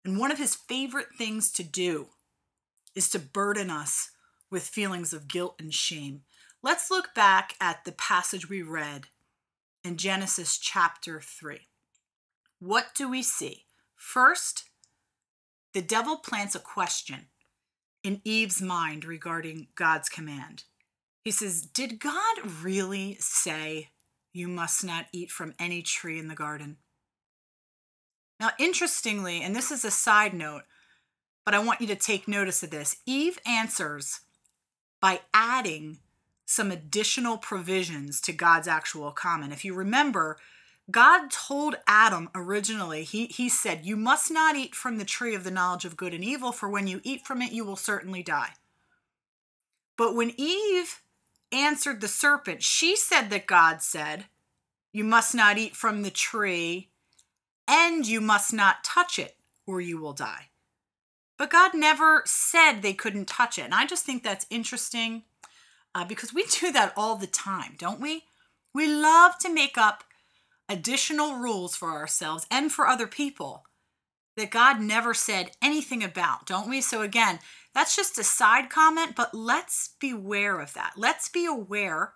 And 0.04 0.20
one 0.20 0.32
of 0.32 0.38
his 0.38 0.54
favorite 0.54 1.08
things 1.18 1.52
to 1.54 1.64
do 1.64 2.10
is 2.94 3.10
to 3.10 3.20
burden 3.20 3.72
us 3.72 4.12
with 4.50 4.64
feelings 4.64 5.14
of 5.14 5.28
guilt 5.28 5.56
and 5.60 5.74
shame. 5.74 6.22
Let's 6.62 6.90
look 6.90 7.14
back 7.14 7.56
at 7.62 7.86
the 7.86 7.92
passage 7.92 8.50
we 8.50 8.62
read 8.62 9.08
in 9.84 9.98
Genesis 9.98 10.58
chapter 10.58 11.22
3. 11.22 11.68
What 12.60 12.88
do 12.96 13.10
we 13.10 13.22
see? 13.22 13.66
First, 13.96 14.70
the 15.74 15.82
devil 15.82 16.18
plants 16.18 16.56
a 16.56 16.60
question 16.60 17.28
in 18.04 18.22
Eve's 18.24 18.62
mind 18.62 19.04
regarding 19.04 19.68
God's 19.76 20.10
command. 20.10 20.64
He 21.24 21.32
says, 21.32 21.62
Did 21.62 22.00
God 22.00 22.64
really 22.64 23.18
say 23.20 23.90
you 24.32 24.48
must 24.48 24.84
not 24.84 25.08
eat 25.12 25.32
from 25.32 25.54
any 25.60 25.82
tree 25.82 26.20
in 26.20 26.28
the 26.28 26.36
garden? 26.36 26.78
Now, 28.40 28.52
interestingly, 28.60 29.42
and 29.42 29.56
this 29.56 29.72
is 29.72 29.86
a 29.86 29.92
side 29.92 30.34
note, 30.34 30.64
but 31.46 31.54
I 31.54 31.60
want 31.60 31.82
you 31.82 31.88
to 31.88 31.96
take 31.96 32.28
notice 32.28 32.64
of 32.64 32.70
this. 32.70 32.98
Eve 33.06 33.40
answers 33.46 34.22
by 35.06 35.22
adding 35.36 36.00
some 36.48 36.72
additional 36.72 37.38
provisions 37.38 38.20
to 38.20 38.34
God's 38.34 38.68
actual 38.68 39.12
comment. 39.12 39.54
If 39.54 39.64
you 39.64 39.76
remember, 39.76 40.38
God 40.90 41.30
told 41.30 41.76
Adam 41.86 42.28
originally, 42.34 43.04
he, 43.04 43.28
he 43.28 43.48
said, 43.48 43.86
You 43.86 43.98
must 43.98 44.32
not 44.32 44.56
eat 44.56 44.74
from 44.74 44.98
the 44.98 45.06
tree 45.06 45.36
of 45.36 45.44
the 45.44 45.52
knowledge 45.52 45.86
of 45.86 45.96
good 45.96 46.16
and 46.16 46.24
evil, 46.24 46.52
for 46.52 46.68
when 46.68 46.88
you 46.88 47.02
eat 47.04 47.24
from 47.24 47.44
it, 47.44 47.52
you 47.52 47.64
will 47.64 47.76
certainly 47.76 48.24
die. 48.24 48.54
But 49.96 50.16
when 50.16 50.34
Eve 50.38 51.04
answered 51.52 52.02
the 52.02 52.08
serpent, 52.08 52.64
she 52.64 52.96
said 52.96 53.30
that 53.30 53.46
God 53.46 53.84
said, 53.84 54.26
You 54.92 55.04
must 55.04 55.36
not 55.36 55.60
eat 55.60 55.76
from 55.76 56.02
the 56.02 56.10
tree, 56.10 56.90
and 57.68 58.08
you 58.08 58.22
must 58.22 58.54
not 58.54 58.84
touch 58.84 59.20
it, 59.20 59.38
or 59.68 59.80
you 59.80 60.00
will 60.00 60.14
die. 60.14 60.50
But 61.38 61.50
God 61.50 61.74
never 61.74 62.24
said 62.26 62.82
they 62.82 62.94
couldn't 62.94 63.28
touch 63.28 63.58
it. 63.58 63.64
And 63.64 63.74
I 63.74 63.86
just 63.86 64.06
think 64.06 64.24
that's 64.24 64.46
interesting 64.50 65.24
uh, 65.94 66.06
because 66.06 66.34
we 66.34 66.46
do 66.60 66.72
that 66.72 66.94
all 66.96 67.16
the 67.16 67.28
time, 67.28 67.76
don't 67.78 68.00
we? 68.00 68.24
We 68.74 68.88
love 68.88 69.38
to 69.40 69.54
make 69.54 69.78
up 69.78 70.04
additional 70.68 71.36
rules 71.36 71.76
for 71.76 71.92
ourselves 71.92 72.46
and 72.50 72.72
for 72.72 72.88
other 72.88 73.08
people 73.08 73.64
that 74.36 74.52
God 74.52 74.82
never 74.82 75.14
said 75.14 75.52
anything 75.62 76.04
about, 76.04 76.46
don't 76.46 76.70
we? 76.70 76.82
So, 76.82 77.02
again, 77.02 77.40
that's 77.74 77.96
just 77.96 78.18
a 78.18 78.24
side 78.24 78.70
comment, 78.70 79.16
but 79.16 79.34
let's 79.34 79.92
beware 80.00 80.60
of 80.60 80.74
that. 80.74 80.94
Let's 80.98 81.30
be 81.30 81.46
aware 81.46 82.14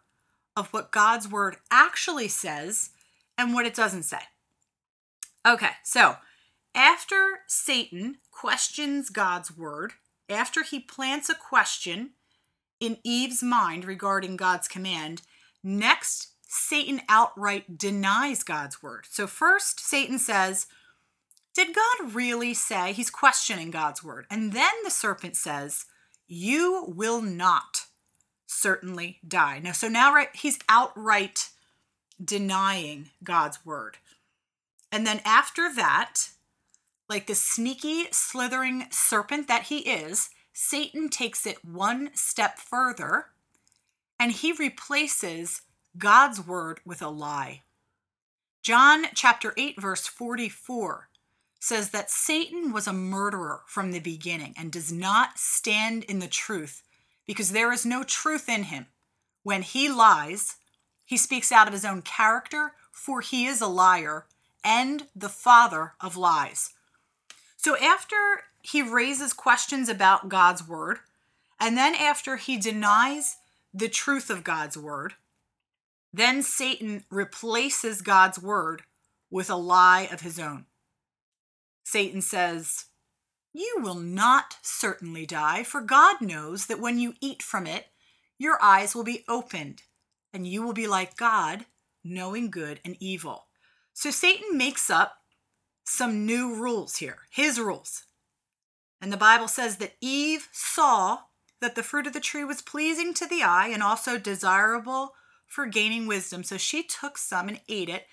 of 0.58 0.74
what 0.74 0.92
God's 0.92 1.30
word 1.30 1.58
actually 1.72 2.28
says 2.28 2.90
and 3.38 3.54
what 3.54 3.66
it 3.66 3.74
doesn't 3.74 4.04
say. 4.04 4.20
Okay, 5.48 5.72
so 5.84 6.18
after 6.80 7.42
Satan 7.46 8.20
questions 8.32 9.10
God's 9.10 9.56
word, 9.56 9.94
after 10.30 10.64
he 10.64 10.80
plants 10.80 11.30
a 11.30 11.36
question 11.36 12.12
in 12.80 13.00
Eve's 13.04 13.44
mind 13.44 13.84
regarding 13.84 14.38
God's 14.38 14.70
command, 14.70 15.22
next 15.62 16.30
Satan 16.48 17.02
outright 17.10 17.78
denies 17.78 18.44
God's 18.44 18.82
word. 18.82 19.06
So, 19.12 19.28
first, 19.28 19.82
Satan 19.82 20.18
says, 20.20 20.68
Did 21.54 21.76
God 21.76 22.16
really 22.16 22.54
say? 22.54 22.94
He's 22.94 23.10
questioning 23.10 23.72
God's 23.72 24.02
word. 24.02 24.26
And 24.32 24.54
then 24.54 24.72
the 24.86 24.90
serpent 24.90 25.36
says, 25.36 25.86
You 26.30 26.86
will 26.96 27.22
not 27.22 27.88
certainly 28.48 29.20
die. 29.28 29.60
Now, 29.60 29.74
so 29.74 29.90
now 29.90 30.14
right, 30.14 30.30
he's 30.34 30.60
outright 30.70 31.50
denying 32.24 33.10
God's 33.22 33.66
word. 33.66 33.98
And 34.94 35.06
then 35.06 35.20
after 35.26 35.74
that, 35.76 36.30
like 37.10 37.28
the 37.28 37.36
sneaky, 37.36 38.06
slithering 38.12 38.86
serpent 38.92 39.48
that 39.48 39.64
he 39.64 39.80
is, 39.80 40.30
Satan 40.54 41.10
takes 41.10 41.46
it 41.46 41.66
one 41.66 42.12
step 42.14 42.60
further 42.60 43.28
and 44.20 44.32
he 44.32 44.52
replaces 44.52 45.62
God's 45.98 46.46
word 46.46 46.82
with 46.86 47.02
a 47.02 47.10
lie. 47.10 47.64
John 48.62 49.06
chapter 49.16 49.54
8 49.58 49.82
verse 49.82 50.06
44 50.06 51.10
says 51.60 51.90
that 51.90 52.12
Satan 52.12 52.72
was 52.72 52.88
a 52.88 52.94
murderer 52.94 53.62
from 53.66 53.92
the 53.92 54.00
beginning 54.00 54.54
and 54.58 54.72
does 54.72 54.92
not 54.92 55.38
stand 55.38 56.04
in 56.06 56.20
the 56.20 56.28
truth 56.28 56.84
because 57.26 57.52
there 57.52 57.72
is 57.72 57.86
no 57.86 58.04
truth 58.04 58.48
in 58.48 58.64
him. 58.64 58.88
When 59.44 59.62
he 59.62 59.90
lies, 59.90 60.56
he 61.06 61.18
speaks 61.18 61.52
out 61.52 61.68
of 61.68 61.74
his 61.74 61.86
own 61.86 62.02
character, 62.02 62.74
for 62.92 63.22
he 63.22 63.46
is 63.46 63.62
a 63.62 63.68
liar 63.68 64.26
and 64.64 65.08
the 65.16 65.30
father 65.30 65.94
of 66.00 66.18
lies. 66.18 66.74
So 67.60 67.76
after 67.76 68.16
he 68.62 68.82
raises 68.82 69.34
questions 69.34 69.90
about 69.90 70.30
God's 70.30 70.66
word, 70.66 71.00
and 71.60 71.78
then 71.78 71.94
after 71.94 72.38
he 72.38 72.58
denies 72.58 73.36
the 73.74 73.90
truth 73.90 74.30
of 74.30 74.46
God's 74.46 74.78
word, 74.78 75.16
then 76.14 76.42
Satan 76.42 77.04
replaces 77.12 78.02
God's 78.02 78.40
word 78.40 78.84
with 79.30 79.50
a 79.50 79.58
lie 79.58 80.08
of 80.10 80.22
his 80.22 80.40
own. 80.40 80.68
Satan 81.84 82.22
says, 82.22 82.86
You 83.52 83.80
will 83.82 84.00
not 84.00 84.56
certainly 84.62 85.26
die, 85.26 85.64
for 85.64 85.82
God 85.82 86.22
knows 86.22 86.68
that 86.68 86.80
when 86.80 86.98
you 86.98 87.16
eat 87.20 87.44
from 87.44 87.68
it, 87.68 87.88
your 88.38 88.58
eyes 88.64 88.96
will 88.96 89.04
be 89.04 89.26
opened, 89.28 89.84
and 90.32 90.48
you 90.48 90.64
will 90.64 90.72
be 90.72 90.88
like 90.88 91.18
God, 91.18 91.66
knowing 92.06 92.52
good 92.52 92.80
and 92.86 92.96
evil. 93.02 93.48
So 93.94 94.12
Satan 94.12 94.58
makes 94.58 94.90
up 94.90 95.19
some 95.90 96.26
new 96.26 96.54
rules 96.54 96.98
here, 96.98 97.18
his 97.32 97.60
rules. 97.60 98.04
And 99.02 99.12
the 99.12 99.18
Bible 99.18 99.48
says 99.48 99.78
that 99.78 99.96
Eve 100.00 100.48
saw 100.52 101.20
that 101.62 101.76
the 101.76 101.84
fruit 101.84 102.06
of 102.06 102.14
the 102.14 102.20
tree 102.20 102.44
was 102.44 102.62
pleasing 102.62 103.14
to 103.16 103.26
the 103.26 103.42
eye 103.42 103.70
and 103.70 103.82
also 103.82 104.18
desirable 104.18 105.16
for 105.48 105.66
gaining 105.66 106.06
wisdom. 106.06 106.44
So 106.44 106.58
she 106.58 106.84
took 106.84 107.18
some 107.18 107.50
and 107.50 107.60
ate 107.68 107.90
it, 107.90 108.06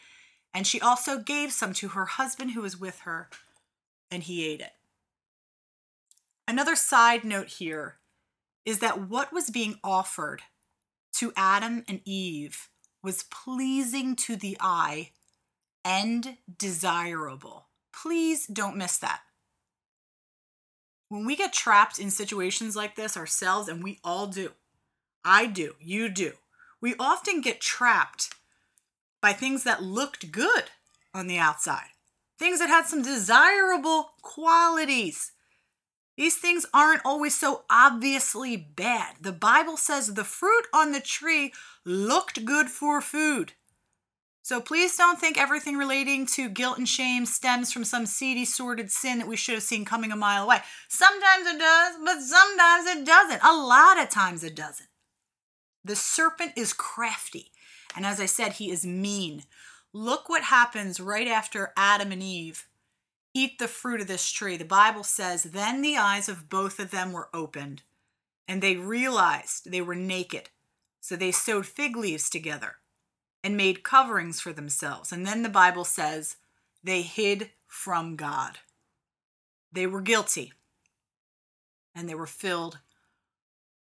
and 0.55 0.67
she 0.67 0.81
also 0.81 1.19
gave 1.19 1.53
some 1.53 1.75
to 1.75 1.89
her 1.89 2.07
husband 2.07 2.53
who 2.53 2.63
was 2.63 2.81
with 2.81 3.01
her 3.01 3.29
and 4.11 4.23
he 4.23 4.47
ate 4.47 4.61
it. 4.61 4.73
Another 6.49 6.77
side 6.77 7.25
note 7.25 7.49
here 7.49 7.97
is 8.65 8.79
that 8.79 9.09
what 9.09 9.33
was 9.33 9.51
being 9.51 9.79
offered 9.85 10.43
to 11.15 11.33
Adam 11.37 11.85
and 11.89 12.01
Eve 12.05 12.69
was 13.03 13.25
pleasing 13.25 14.17
to 14.17 14.37
the 14.37 14.57
eye 14.61 15.11
and 15.87 16.39
desirable. 16.59 17.67
Please 17.93 18.47
don't 18.47 18.77
miss 18.77 18.99
that. 18.99 19.21
When 21.09 21.25
we 21.25 21.37
get 21.37 21.53
trapped 21.53 22.01
in 22.01 22.11
situations 22.11 22.75
like 22.75 22.97
this 22.97 23.17
ourselves, 23.17 23.69
and 23.69 23.85
we 23.85 24.01
all 24.03 24.27
do, 24.27 24.51
I 25.25 25.47
do, 25.47 25.77
you 25.81 26.09
do, 26.09 26.33
we 26.81 26.97
often 26.99 27.41
get 27.41 27.61
trapped 27.61 28.35
by 29.23 29.33
things 29.33 29.63
that 29.63 29.83
looked 29.83 30.33
good 30.33 30.65
on 31.15 31.29
the 31.29 31.39
outside 31.39 31.91
things 32.39 32.59
that 32.59 32.69
had 32.69 32.87
some 32.87 33.03
desirable 33.03 34.11
qualities. 34.23 35.33
These 36.17 36.37
things 36.37 36.67
aren't 36.73 37.05
always 37.05 37.39
so 37.39 37.65
obviously 37.69 38.57
bad. 38.57 39.17
The 39.21 39.33
Bible 39.33 39.77
says 39.77 40.15
the 40.15 40.25
fruit 40.25 40.67
on 40.73 40.93
the 40.93 41.01
tree 41.01 41.53
looked 41.85 42.45
good 42.45 42.69
for 42.69 43.01
food. 43.01 43.53
So 44.47 44.61
please 44.61 44.97
don't 44.97 45.19
think 45.19 45.37
everything 45.37 45.77
relating 45.77 46.25
to 46.27 46.49
guilt 46.49 46.79
and 46.79 46.89
shame 46.89 47.27
stems 47.27 47.73
from 47.73 47.83
some 47.83 48.07
seedy, 48.07 48.45
sordid 48.45 48.93
sin 48.93 49.19
that 49.19 49.27
we 49.27 49.35
should 49.35 49.55
have 49.55 49.65
seen 49.65 49.85
coming 49.85 50.13
a 50.13 50.17
mile 50.17 50.45
away. 50.45 50.61
Sometimes 50.87 51.49
it 51.49 51.59
does, 51.59 51.97
but 52.05 52.21
sometimes 52.21 52.87
it 52.87 53.05
doesn't. 53.05 53.43
A 53.43 53.53
lot 53.53 54.01
of 54.01 54.09
times 54.09 54.45
it 54.45 54.55
doesn't. 54.55 54.89
The 55.85 55.97
serpent 55.97 56.53
is 56.55 56.73
crafty. 56.73 57.51
And 57.97 58.07
as 58.07 58.21
I 58.21 58.27
said, 58.27 58.53
he 58.53 58.71
is 58.71 58.87
mean. 58.87 59.43
Look 59.93 60.29
what 60.29 60.45
happens 60.45 61.01
right 61.01 61.27
after 61.27 61.73
Adam 61.77 62.13
and 62.13 62.23
Eve 62.23 62.69
eat 63.35 63.59
the 63.59 63.67
fruit 63.67 64.01
of 64.01 64.07
this 64.07 64.31
tree. 64.31 64.57
The 64.57 64.65
Bible 64.65 65.03
says, 65.03 65.43
Then 65.43 65.83
the 65.83 65.97
eyes 65.97 66.29
of 66.29 66.49
both 66.49 66.79
of 66.79 66.93
them 66.93 67.13
were 67.13 67.31
opened, 67.35 67.83
and 68.47 68.63
they 68.63 68.77
realized 68.77 69.73
they 69.73 69.83
were 69.83 69.97
naked. 69.97 70.51
So 71.01 71.17
they 71.17 71.33
sewed 71.33 71.67
fig 71.67 71.97
leaves 71.97 72.31
together 72.31 72.77
and 73.47 73.57
made 73.57 73.85
coverings 73.85 74.41
for 74.41 74.53
themselves. 74.53 75.13
And 75.13 75.25
then 75.25 75.45
the 75.45 75.49
Bible 75.49 75.85
says, 75.85 76.35
They 76.83 77.03
hid 77.03 77.51
from 77.69 78.17
God. 78.17 78.59
They 79.71 79.87
were 79.87 80.01
guilty, 80.01 80.53
and 81.95 82.09
they 82.09 82.17
were 82.17 82.27
filled 82.27 82.81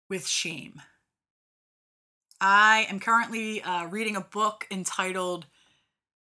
with 0.09 0.27
shame. 0.27 0.81
I 2.41 2.87
am 2.89 2.99
currently 2.99 3.61
uh, 3.61 3.85
reading 3.85 4.17
a 4.17 4.21
book 4.21 4.67
entitled 4.69 5.45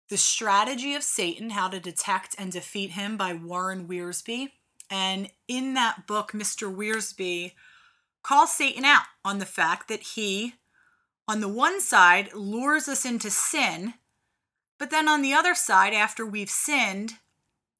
the 0.09 0.17
Strategy 0.17 0.97
of 0.97 1.05
Satan 1.05 1.51
How 1.51 1.69
to 1.69 1.79
Detect 1.79 2.35
and 2.37 2.51
Defeat 2.51 2.91
Him 2.91 3.17
by 3.17 3.33
Warren 3.35 3.87
Wiersbe. 3.87 4.49
And 4.91 5.31
in 5.47 5.75
that 5.75 6.09
book, 6.09 6.33
Mr. 6.33 6.75
Wiersbe 6.75 7.53
calls 8.25 8.53
Satan 8.53 8.85
out 8.85 9.05
on 9.25 9.39
the 9.39 9.47
fact 9.47 9.87
that 9.87 10.03
he, 10.03 10.55
on 11.31 11.41
the 11.41 11.49
one 11.49 11.81
side, 11.81 12.35
lures 12.35 12.89
us 12.89 13.05
into 13.05 13.31
sin, 13.31 13.95
but 14.81 14.91
then 14.91 15.07
on 15.07 15.23
the 15.23 15.33
other 15.33 15.55
side, 15.55 15.95
after 15.95 16.27
we've 16.27 16.51
sinned, 16.51 17.13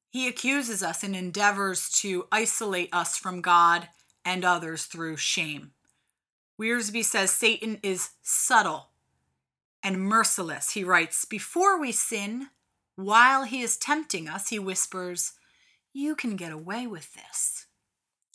he 0.09 0.25
accuses 0.25 0.81
us 0.81 1.03
and 1.03 1.13
endeavors 1.13 1.89
to 1.99 2.27
isolate 2.31 2.87
us 2.93 3.17
from 3.17 3.41
God 3.41 3.89
and 4.23 4.45
others 4.45 4.85
through 4.85 5.17
shame. 5.17 5.71
Wiersbe 6.57 7.03
says 7.03 7.29
Satan 7.31 7.77
is 7.83 8.11
subtle 8.21 8.91
and 9.83 9.99
merciless. 9.99 10.71
He 10.71 10.85
writes, 10.85 11.25
Before 11.25 11.77
we 11.77 11.91
sin, 11.91 12.47
while 12.95 13.43
he 13.43 13.61
is 13.61 13.75
tempting 13.75 14.29
us, 14.29 14.47
he 14.47 14.59
whispers, 14.59 15.33
You 15.91 16.15
can 16.15 16.37
get 16.37 16.53
away 16.53 16.87
with 16.87 17.13
this. 17.15 17.65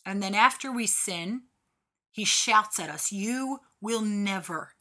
And 0.05 0.21
then 0.21 0.35
after 0.35 0.71
we 0.71 0.85
sin, 0.85 1.43
he 2.11 2.23
shouts 2.23 2.79
at 2.79 2.91
us, 2.91 3.11
You 3.11 3.61
will 3.81 4.01
never 4.01 4.73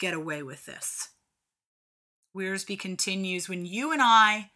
get 0.00 0.14
away 0.14 0.42
with 0.42 0.66
this. 0.66 1.10
Wiersbe 2.36 2.78
continues, 2.78 3.48
When 3.48 3.64
you 3.64 3.92
and 3.92 4.02
I 4.02 4.50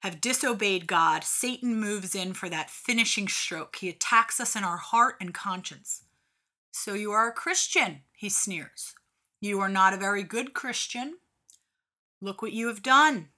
have 0.00 0.20
disobeyed 0.20 0.86
God, 0.86 1.24
Satan 1.24 1.80
moves 1.80 2.14
in 2.14 2.34
for 2.34 2.50
that 2.50 2.68
finishing 2.68 3.28
stroke. 3.28 3.76
He 3.76 3.88
attacks 3.88 4.38
us 4.38 4.54
in 4.54 4.64
our 4.64 4.76
heart 4.76 5.16
and 5.20 5.32
conscience. 5.32 6.02
So 6.70 6.92
you 6.92 7.12
are 7.12 7.28
a 7.28 7.32
Christian, 7.32 8.00
he 8.12 8.28
sneers. 8.28 8.94
You 9.40 9.60
are 9.60 9.68
not 9.68 9.94
a 9.94 9.98
very 9.98 10.22
good 10.22 10.52
Christian. 10.52 11.18
Look 12.20 12.42
what 12.42 12.52
you 12.52 12.66
have 12.68 12.82
done. 12.82 13.28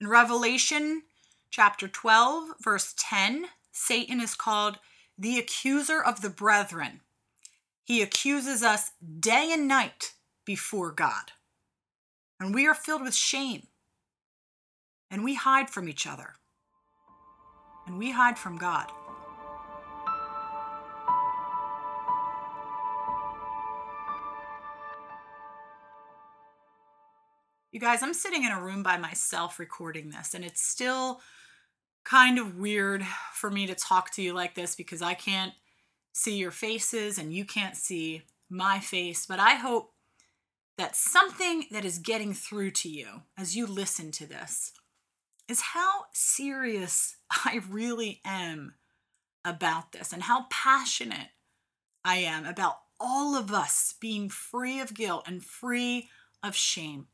In 0.00 0.08
Revelation 0.08 1.02
chapter 1.50 1.86
12, 1.86 2.54
verse 2.60 2.94
10, 2.96 3.46
Satan 3.70 4.20
is 4.20 4.34
called 4.34 4.78
the 5.18 5.38
accuser 5.38 6.02
of 6.02 6.22
the 6.22 6.30
brethren. 6.30 7.00
He 7.84 8.00
accuses 8.00 8.62
us 8.62 8.92
day 9.20 9.50
and 9.52 9.68
night 9.68 10.14
before 10.46 10.90
God. 10.90 11.32
And 12.40 12.54
we 12.54 12.66
are 12.66 12.74
filled 12.74 13.02
with 13.02 13.14
shame. 13.14 13.68
And 15.10 15.22
we 15.22 15.34
hide 15.34 15.68
from 15.68 15.86
each 15.86 16.06
other. 16.06 16.34
And 17.86 17.98
we 17.98 18.10
hide 18.10 18.38
from 18.38 18.56
God. 18.56 18.90
You 27.70 27.80
guys, 27.80 28.02
I'm 28.02 28.14
sitting 28.14 28.44
in 28.44 28.52
a 28.52 28.62
room 28.62 28.82
by 28.82 28.96
myself 28.96 29.58
recording 29.58 30.10
this, 30.10 30.32
and 30.32 30.44
it's 30.44 30.62
still 30.62 31.20
kind 32.04 32.38
of 32.38 32.56
weird 32.56 33.04
for 33.32 33.50
me 33.50 33.66
to 33.66 33.74
talk 33.74 34.10
to 34.12 34.22
you 34.22 34.32
like 34.32 34.54
this 34.54 34.76
because 34.76 35.02
I 35.02 35.14
can't 35.14 35.52
see 36.14 36.36
your 36.36 36.52
faces 36.52 37.18
and 37.18 37.34
you 37.34 37.44
can't 37.44 37.76
see 37.76 38.22
my 38.48 38.78
face. 38.78 39.26
But 39.26 39.40
I 39.40 39.56
hope 39.56 39.92
that 40.78 40.96
something 40.96 41.66
that 41.70 41.84
is 41.84 41.98
getting 41.98 42.32
through 42.32 42.70
to 42.70 42.88
you 42.88 43.22
as 43.36 43.56
you 43.56 43.66
listen 43.66 44.10
to 44.12 44.26
this 44.26 44.72
is 45.48 45.60
how 45.60 46.06
serious 46.12 47.16
I 47.30 47.60
really 47.68 48.20
am 48.24 48.74
about 49.44 49.92
this 49.92 50.12
and 50.12 50.22
how 50.22 50.46
passionate 50.50 51.28
I 52.04 52.16
am 52.16 52.46
about 52.46 52.76
all 52.98 53.36
of 53.36 53.52
us 53.52 53.94
being 54.00 54.28
free 54.28 54.80
of 54.80 54.94
guilt 54.94 55.24
and 55.26 55.44
free 55.44 56.08
of 56.42 56.54
shame. 56.54 57.08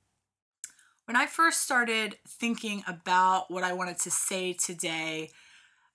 When 1.06 1.16
I 1.16 1.26
first 1.26 1.62
started 1.62 2.18
thinking 2.28 2.84
about 2.86 3.50
what 3.50 3.64
I 3.64 3.72
wanted 3.72 3.98
to 4.00 4.10
say 4.10 4.52
today, 4.52 5.30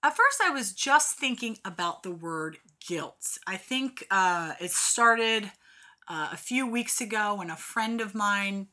at 0.05 0.15
first 0.15 0.39
I 0.39 0.51
was 0.51 0.71
just 0.71 1.17
thinking 1.17 1.57
about 1.65 2.03
the 2.03 2.11
word 2.11 2.57
guilt. 2.87 3.39
I 3.47 3.57
think 3.57 4.05
uh, 4.11 4.53
it 4.61 4.69
started 4.69 5.51
uh, 6.07 6.29
a 6.31 6.37
few 6.37 6.67
weeks 6.67 7.01
ago 7.01 7.33
when 7.33 7.49
a 7.49 7.55
friend 7.55 7.99
of 7.99 8.13
mine 8.13 8.67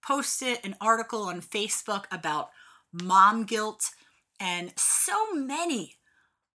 posted 0.00 0.60
an 0.62 0.76
article 0.80 1.22
on 1.22 1.40
Facebook 1.40 2.04
about 2.12 2.50
mom 2.92 3.42
guilt, 3.42 3.90
and 4.38 4.72
so 4.76 5.32
many 5.34 5.96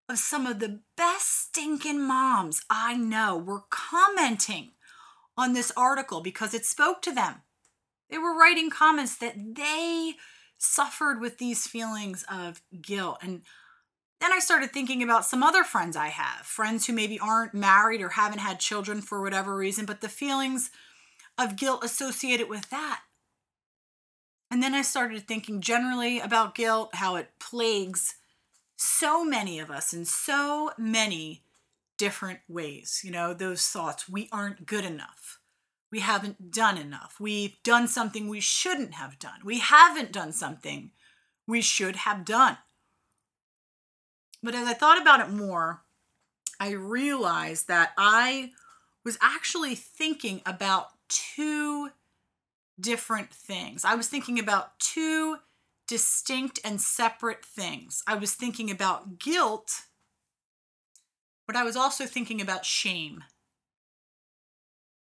of 0.07 0.17
some 0.17 0.47
of 0.47 0.59
the 0.59 0.79
best 0.95 1.47
stinking 1.47 2.01
moms 2.01 2.61
I 2.69 2.95
know 2.95 3.37
were 3.37 3.63
commenting 3.69 4.71
on 5.37 5.51
this 5.51 5.73
article 5.75 6.21
because 6.21 6.53
it 6.53 6.65
spoke 6.65 7.01
to 7.01 7.11
them. 7.11 7.41
They 8.09 8.17
were 8.17 8.37
writing 8.37 8.69
comments 8.69 9.17
that 9.17 9.35
they 9.55 10.13
suffered 10.57 11.19
with 11.19 11.37
these 11.37 11.67
feelings 11.67 12.23
of 12.31 12.61
guilt. 12.81 13.17
And 13.21 13.41
then 14.21 14.31
I 14.31 14.39
started 14.39 14.71
thinking 14.71 15.01
about 15.01 15.25
some 15.25 15.41
other 15.41 15.63
friends 15.63 15.97
I 15.97 16.09
have, 16.09 16.45
friends 16.45 16.85
who 16.85 16.93
maybe 16.93 17.19
aren't 17.19 17.53
married 17.53 18.01
or 18.01 18.09
haven't 18.09 18.39
had 18.39 18.59
children 18.59 19.01
for 19.01 19.21
whatever 19.21 19.55
reason, 19.55 19.85
but 19.85 20.01
the 20.01 20.09
feelings 20.09 20.69
of 21.37 21.55
guilt 21.55 21.83
associated 21.83 22.47
with 22.47 22.69
that. 22.69 23.01
And 24.51 24.61
then 24.61 24.75
I 24.75 24.81
started 24.81 25.27
thinking 25.27 25.61
generally 25.61 26.19
about 26.19 26.55
guilt, 26.55 26.95
how 26.95 27.15
it 27.15 27.29
plagues 27.39 28.15
so 28.75 29.23
many 29.23 29.59
of 29.59 29.71
us 29.71 29.93
in 29.93 30.05
so 30.05 30.71
many 30.77 31.43
different 31.97 32.39
ways. 32.47 33.01
You 33.03 33.11
know, 33.11 33.33
those 33.33 33.65
thoughts 33.67 34.09
we 34.09 34.27
aren't 34.31 34.65
good 34.65 34.83
enough. 34.83 35.39
We 35.91 35.99
haven't 35.99 36.51
done 36.51 36.77
enough. 36.77 37.15
We've 37.19 37.61
done 37.63 37.87
something 37.87 38.27
we 38.27 38.39
shouldn't 38.39 38.93
have 38.93 39.19
done. 39.19 39.39
We 39.43 39.59
haven't 39.59 40.11
done 40.11 40.31
something 40.31 40.91
we 41.47 41.61
should 41.61 41.97
have 41.97 42.25
done. 42.25 42.57
But 44.43 44.55
as 44.55 44.67
I 44.67 44.73
thought 44.73 45.01
about 45.01 45.19
it 45.19 45.29
more, 45.29 45.81
I 46.59 46.71
realized 46.71 47.67
that 47.67 47.91
I 47.97 48.51
was 49.03 49.17
actually 49.21 49.75
thinking 49.75 50.41
about 50.45 50.89
two 51.09 51.89
different 52.79 53.31
things. 53.31 53.85
I 53.85 53.95
was 53.95 54.07
thinking 54.07 54.39
about 54.39 54.79
two 54.79 55.37
distinct 55.87 56.59
and 56.63 56.79
separate 56.79 57.43
things. 57.43 58.03
I 58.07 58.15
was 58.15 58.33
thinking 58.33 58.71
about 58.71 59.19
guilt, 59.19 59.81
but 61.45 61.55
I 61.55 61.63
was 61.63 61.75
also 61.75 62.05
thinking 62.05 62.41
about 62.41 62.65
shame. 62.65 63.23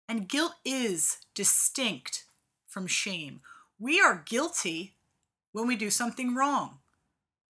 And 0.08 0.28
guilt 0.28 0.54
is 0.64 1.18
distinct 1.34 2.24
from 2.68 2.86
shame. 2.86 3.40
We 3.78 4.00
are 4.00 4.22
guilty 4.24 4.94
when 5.52 5.66
we 5.66 5.74
do 5.74 5.90
something 5.90 6.34
wrong, 6.34 6.78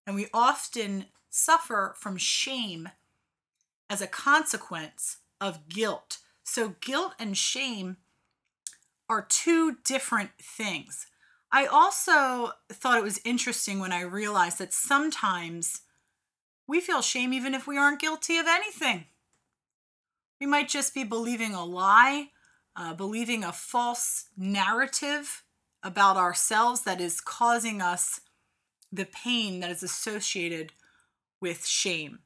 and 0.05 0.15
we 0.15 0.27
often 0.33 1.05
suffer 1.31 1.95
from 1.97 2.17
shame 2.17 2.89
as 3.89 4.01
a 4.01 4.07
consequence 4.07 5.17
of 5.39 5.67
guilt. 5.67 6.19
So, 6.43 6.75
guilt 6.81 7.13
and 7.17 7.35
shame 7.35 7.97
are 9.09 9.25
two 9.27 9.77
different 9.83 10.31
things. 10.39 11.07
I 11.51 11.65
also 11.65 12.51
thought 12.71 12.97
it 12.97 13.03
was 13.03 13.19
interesting 13.25 13.79
when 13.79 13.91
I 13.91 14.01
realized 14.01 14.59
that 14.59 14.73
sometimes 14.73 15.81
we 16.67 16.79
feel 16.79 17.01
shame 17.01 17.33
even 17.33 17.53
if 17.53 17.67
we 17.67 17.77
aren't 17.77 17.99
guilty 17.99 18.37
of 18.37 18.45
anything. 18.47 19.05
We 20.39 20.47
might 20.47 20.69
just 20.69 20.93
be 20.93 21.03
believing 21.03 21.53
a 21.53 21.65
lie, 21.65 22.29
uh, 22.75 22.93
believing 22.93 23.43
a 23.43 23.51
false 23.51 24.25
narrative 24.37 25.43
about 25.83 26.15
ourselves 26.15 26.81
that 26.81 27.01
is 27.01 27.19
causing 27.19 27.81
us 27.81 28.21
the 28.91 29.05
pain 29.05 29.59
that 29.59 29.71
is 29.71 29.83
associated 29.83 30.71
with 31.41 31.65
shame. 31.65 32.19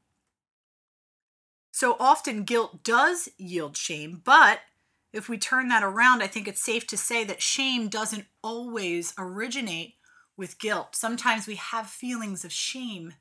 So 1.72 1.96
often 1.98 2.44
guilt 2.44 2.84
does 2.84 3.28
yield 3.36 3.76
shame, 3.76 4.22
but 4.24 4.60
if 5.12 5.28
we 5.28 5.38
turn 5.38 5.68
that 5.68 5.82
around, 5.82 6.22
I 6.22 6.26
think 6.26 6.46
it's 6.46 6.62
safe 6.62 6.86
to 6.88 6.96
say 6.96 7.24
that 7.24 7.42
shame 7.42 7.88
doesn't 7.88 8.26
always 8.42 9.14
originate 9.18 9.94
with 10.36 10.58
guilt. 10.58 10.94
Sometimes 10.94 11.46
we 11.46 11.56
have 11.56 11.86
feelings 11.86 12.44
of 12.44 12.52
shame 12.52 13.14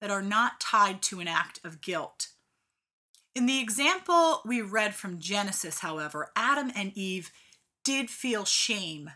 that 0.00 0.10
are 0.10 0.22
not 0.22 0.60
tied 0.60 1.00
to 1.02 1.20
an 1.20 1.28
act 1.28 1.60
of 1.64 1.80
guilt. 1.80 2.28
In 3.34 3.46
the 3.46 3.60
example 3.60 4.42
we 4.44 4.60
read 4.60 4.94
from 4.94 5.18
Genesis, 5.18 5.78
however, 5.78 6.30
Adam 6.36 6.70
and 6.74 6.92
Eve 6.94 7.30
did 7.82 8.10
feel 8.10 8.44
shame 8.44 9.10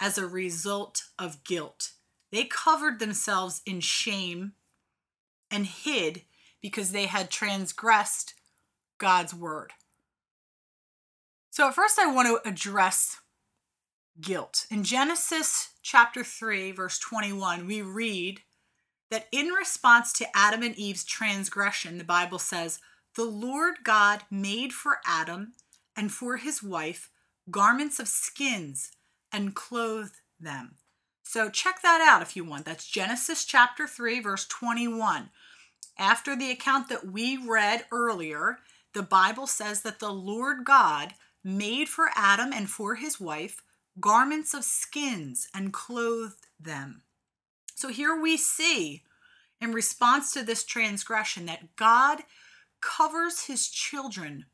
as 0.00 0.18
a 0.18 0.26
result 0.26 1.04
of 1.18 1.44
guilt. 1.44 1.92
They 2.32 2.44
covered 2.44 2.98
themselves 2.98 3.62
in 3.64 3.80
shame 3.80 4.54
and 5.54 5.66
hid 5.66 6.22
because 6.60 6.90
they 6.90 7.06
had 7.06 7.30
transgressed 7.30 8.34
God's 8.98 9.34
word. 9.34 9.72
So, 11.50 11.68
at 11.68 11.74
first, 11.74 11.98
I 11.98 12.12
want 12.12 12.26
to 12.26 12.48
address 12.48 13.18
guilt. 14.20 14.66
In 14.70 14.82
Genesis 14.82 15.70
chapter 15.82 16.24
3, 16.24 16.72
verse 16.72 16.98
21, 16.98 17.66
we 17.66 17.82
read 17.82 18.40
that 19.10 19.28
in 19.30 19.48
response 19.48 20.12
to 20.14 20.26
Adam 20.34 20.62
and 20.62 20.76
Eve's 20.76 21.04
transgression, 21.04 21.98
the 21.98 22.04
Bible 22.04 22.38
says, 22.38 22.80
The 23.14 23.24
Lord 23.24 23.76
God 23.84 24.22
made 24.30 24.72
for 24.72 24.98
Adam 25.06 25.52
and 25.96 26.10
for 26.10 26.38
his 26.38 26.62
wife 26.62 27.10
garments 27.50 28.00
of 28.00 28.08
skins 28.08 28.90
and 29.30 29.54
clothed 29.54 30.20
them. 30.40 30.76
So, 31.22 31.50
check 31.50 31.82
that 31.82 32.00
out 32.00 32.22
if 32.22 32.36
you 32.36 32.44
want. 32.44 32.64
That's 32.64 32.86
Genesis 32.88 33.44
chapter 33.44 33.86
3, 33.86 34.20
verse 34.20 34.46
21. 34.46 35.30
After 35.98 36.36
the 36.36 36.50
account 36.50 36.88
that 36.88 37.06
we 37.10 37.36
read 37.36 37.86
earlier, 37.92 38.58
the 38.92 39.02
Bible 39.02 39.46
says 39.46 39.82
that 39.82 40.00
the 40.00 40.12
Lord 40.12 40.64
God 40.64 41.14
made 41.42 41.88
for 41.88 42.10
Adam 42.16 42.52
and 42.52 42.68
for 42.68 42.96
his 42.96 43.20
wife 43.20 43.62
garments 44.00 44.54
of 44.54 44.64
skins 44.64 45.48
and 45.54 45.72
clothed 45.72 46.46
them. 46.58 47.02
So 47.76 47.88
here 47.88 48.20
we 48.20 48.36
see, 48.36 49.02
in 49.60 49.72
response 49.72 50.32
to 50.32 50.42
this 50.42 50.64
transgression, 50.64 51.46
that 51.46 51.76
God 51.76 52.20
covers 52.80 53.46
his 53.46 53.68
children 53.68 54.46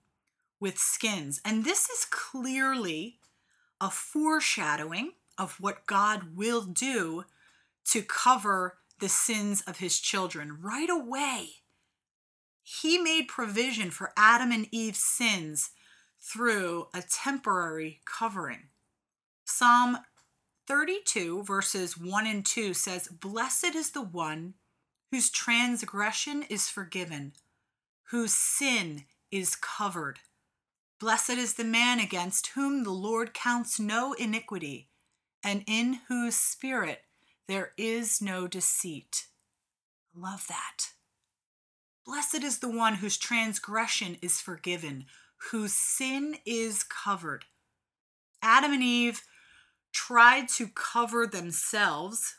with 0.59 0.79
skins. 0.79 1.41
And 1.45 1.65
this 1.65 1.89
is 1.89 2.05
clearly 2.05 3.19
a 3.81 3.91
foreshadowing 3.91 5.13
of 5.39 5.59
what 5.59 5.87
God 5.87 6.37
will 6.37 6.63
do 6.63 7.25
to 7.87 8.03
cover 8.03 8.77
the 9.01 9.09
sins 9.09 9.63
of 9.63 9.79
his 9.79 9.99
children. 9.99 10.59
Right 10.61 10.91
away, 10.91 11.49
he 12.63 12.99
made 12.99 13.29
provision 13.29 13.91
for 13.91 14.13
Adam 14.17 14.53
and 14.53 14.69
Eve's 14.71 15.03
sins 15.03 15.71
through 16.21 16.89
a 16.95 17.03
temporary 17.03 18.01
covering. 18.05 18.69
Psalm 19.45 19.99
32, 20.67 21.43
verses 21.43 21.99
1 21.99 22.27
and 22.27 22.47
2 22.47 22.75
says, 22.75 23.09
Blessed 23.09 23.75
is 23.75 23.91
the 23.91 24.03
one 24.03 24.55
whose 25.11 25.31
transgression 25.31 26.45
is 26.49 26.69
forgiven, 26.69 27.33
whose 28.11 28.33
sin 28.33 29.05
is 29.33 29.57
covered. 29.57 30.21
Blessed 31.01 31.31
is 31.31 31.55
the 31.55 31.65
man 31.65 31.99
against 31.99 32.49
whom 32.49 32.85
the 32.85 32.91
Lord 32.91 33.35
counts 33.35 33.81
no 33.81 34.13
iniquity, 34.13 34.91
and 35.43 35.65
in 35.67 36.01
whose 36.09 36.37
spirit 36.37 37.01
there 37.51 37.73
is 37.77 38.23
no 38.23 38.47
deceit. 38.47 39.27
Love 40.15 40.47
that. 40.49 40.91
Blessed 42.07 42.43
is 42.43 42.59
the 42.59 42.71
one 42.71 42.95
whose 42.95 43.17
transgression 43.17 44.17
is 44.23 44.41
forgiven, 44.41 45.07
whose 45.51 45.73
sin 45.73 46.37
is 46.47 46.83
covered. 46.83 47.45
Adam 48.43 48.73
and 48.73 48.83
Eve 48.83 49.23
tried 49.93 50.49
to 50.49 50.69
cover 50.69 51.27
themselves, 51.27 52.37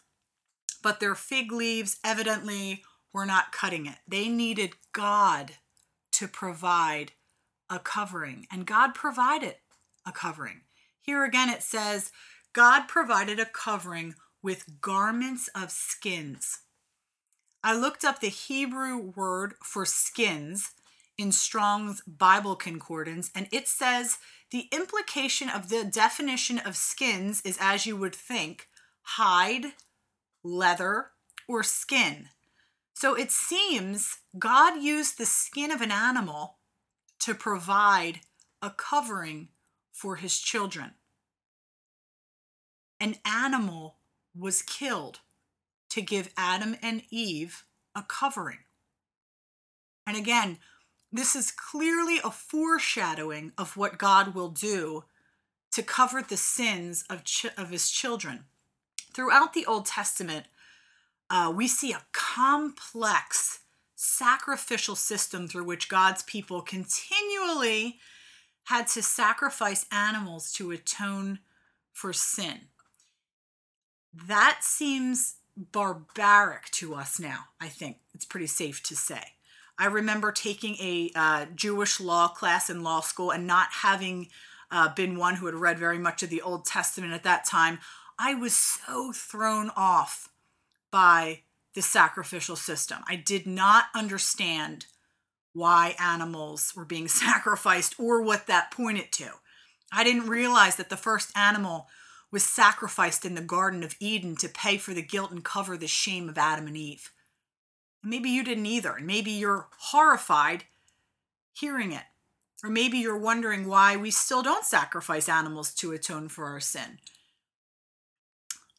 but 0.82 1.00
their 1.00 1.16
fig 1.16 1.52
leaves 1.52 1.98
evidently 2.04 2.84
were 3.14 3.26
not 3.26 3.52
cutting 3.52 3.86
it. 3.86 3.98
They 4.08 4.30
needed 4.30 4.72
God 4.94 5.52
to 6.14 6.28
provide 6.28 7.12
a 7.70 7.80
covering, 7.80 8.48
and 8.52 8.66
God 8.66 8.94
provided 8.94 9.56
a 10.06 10.12
covering. 10.12 10.62
Here 11.02 11.24
again 11.24 11.50
it 11.50 11.64
says, 11.64 12.12
God 12.54 12.88
provided 12.88 13.40
a 13.40 13.46
covering 13.46 14.16
with 14.42 14.82
garments 14.82 15.50
of 15.56 15.72
skins. 15.72 16.60
I 17.64 17.76
looked 17.76 18.04
up 18.04 18.20
the 18.20 18.30
Hebrew 18.30 18.98
word 18.98 19.54
for 19.64 19.86
skins 19.86 20.72
in 21.18 21.32
Strong's 21.32 22.02
Bible 22.08 22.56
Concordance, 22.56 23.30
and 23.36 23.48
it 23.52 23.68
says 23.68 24.18
the 24.50 24.68
implication 24.72 25.50
of 25.50 25.70
the 25.70 25.84
definition 25.84 26.58
of 26.58 26.76
skins 26.76 27.42
is 27.46 27.58
as 27.62 27.86
you 27.86 27.96
would 27.96 28.16
think 28.16 28.68
hide, 29.04 29.74
leather, 30.44 31.12
or 31.48 31.62
skin. 31.64 32.30
So 32.94 33.16
it 33.16 33.32
seems 33.32 34.20
God 34.38 34.82
used 34.82 35.18
the 35.18 35.26
skin 35.26 35.72
of 35.72 35.82
an 35.82 35.92
animal 35.92 36.58
to 37.20 37.36
provide 37.36 38.22
a 38.62 38.72
covering 38.72 39.50
for 39.92 40.16
his 40.16 40.40
children. 40.40 40.92
An 43.00 43.16
animal 43.26 43.98
was 44.38 44.62
killed 44.62 45.20
to 45.90 46.02
give 46.02 46.34
Adam 46.38 46.76
and 46.82 47.04
Eve 47.10 47.66
a 47.96 48.04
covering. 48.04 48.60
And 50.08 50.18
again, 50.18 50.58
this 51.12 51.36
is 51.36 51.52
clearly 51.52 52.20
a 52.24 52.32
foreshadowing 52.32 53.52
of 53.58 53.76
what 53.76 53.98
God 53.98 54.34
will 54.34 54.50
do 54.50 55.04
to 55.72 55.84
cover 55.84 56.22
the 56.22 56.38
sins 56.38 57.04
of, 57.10 57.24
ch- 57.24 57.48
of 57.58 57.70
his 57.70 57.90
children. 57.90 58.46
Throughout 59.14 59.54
the 59.54 59.66
Old 59.66 59.86
Testament, 59.86 60.46
uh, 61.30 61.52
we 61.56 61.68
see 61.68 61.92
a 61.92 62.04
complex 62.12 63.60
sacrificial 63.96 64.96
system 64.96 65.48
through 65.48 65.64
which 65.66 65.90
God's 65.90 66.24
people 66.24 66.62
continually 66.62 68.00
had 68.66 68.88
to 68.88 69.02
sacrifice 69.02 69.86
animals 69.92 70.52
to 70.54 70.72
atone 70.72 71.40
for 71.92 72.14
sin. 72.14 72.62
That 74.14 74.60
seems 74.62 75.36
barbaric 75.56 76.70
to 76.72 76.96
us 76.96 77.20
now, 77.20 77.46
I 77.60 77.68
think 77.68 77.98
it's 78.14 78.26
pretty 78.26 78.48
safe 78.48 78.82
to 78.84 78.96
say. 78.96 79.22
I 79.78 79.86
remember 79.86 80.32
taking 80.32 80.76
a 80.76 81.12
uh, 81.16 81.46
Jewish 81.56 82.00
law 82.00 82.28
class 82.28 82.70
in 82.70 82.84
law 82.84 83.02
school 83.02 83.32
and 83.32 83.48
not 83.48 83.70
having 83.72 84.30
uh, 84.70 84.94
been 84.94 85.18
one 85.18 85.36
who 85.36 85.48
had 85.48 85.56
read 85.56 85.80
very 85.80 85.98
much 85.98 86.24
of 86.24 86.30
the 86.30 86.42
Old 86.42 86.66
Testament 86.66 87.14
at 87.14 87.24
that 87.24 87.46
time. 87.46 87.80
I 88.20 88.36
was 88.36 88.56
so 88.56 89.12
thrown 89.12 89.72
off 89.76 90.30
by 90.92 91.42
the 91.74 91.82
sacrificial 91.82 92.56
system. 92.56 93.00
I 93.08 93.16
did 93.16 93.48
not 93.48 93.86
understand 93.96 94.86
why 95.54 95.96
animals 96.00 96.74
were 96.76 96.86
being 96.86 97.08
sacrificed 97.10 97.96
or 98.00 98.22
what 98.22 98.48
that 98.48 98.72
pointed 98.72 99.12
to. 99.14 99.30
I 99.92 100.04
didn't 100.04 100.28
realize 100.28 100.78
that 100.78 100.90
the 100.90 100.98
first 100.98 101.36
animal 101.36 101.88
was 102.32 102.44
sacrificed 102.44 103.26
in 103.26 103.36
the 103.36 103.42
Garden 103.42 103.84
of 103.84 103.96
Eden 104.00 104.36
to 104.38 104.48
pay 104.48 104.78
for 104.78 104.94
the 104.94 105.02
guilt 105.02 105.32
and 105.32 105.44
cover 105.44 105.78
the 105.78 105.88
shame 105.88 106.30
of 106.30 106.38
Adam 106.38 106.68
and 106.68 106.78
Eve. 106.78 107.12
maybe 108.04 108.30
you 108.30 108.44
didn't 108.44 108.66
either, 108.66 108.96
and 108.96 109.06
maybe 109.06 109.30
you're 109.30 109.68
horrified 109.78 110.64
hearing 111.54 111.92
it. 111.92 112.04
Or 112.64 112.70
maybe 112.70 112.98
you're 112.98 113.18
wondering 113.18 113.68
why 113.68 113.96
we 113.96 114.12
still 114.12 114.42
don't 114.42 114.66
sacrifice 114.66 115.28
animals 115.28 115.74
to 115.76 115.92
atone 115.92 116.30
for 116.30 116.46
our 116.46 116.60
sin. 116.60 117.00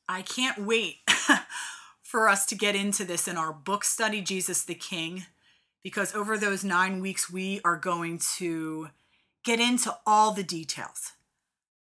I 0.09 0.23
can't 0.23 0.65
wait 0.65 0.99
for 2.03 2.29
us 2.29 2.47
to 2.47 2.55
get 2.55 2.77
into 2.77 3.05
this 3.05 3.27
in 3.27 3.37
our 3.37 3.53
book 3.53 3.85
study, 3.85 4.21
Jesus 4.21 4.65
the 4.65 4.75
King, 4.75 5.27
because 5.83 6.15
over 6.15 6.37
those 6.37 6.65
nine 6.65 7.01
weeks, 7.01 7.31
we 7.31 7.61
are 7.65 7.77
going 7.77 8.21
to 8.39 8.91
get 9.45 9.59
into 9.59 9.97
all 10.07 10.33
the 10.33 10.45
details 10.45 11.13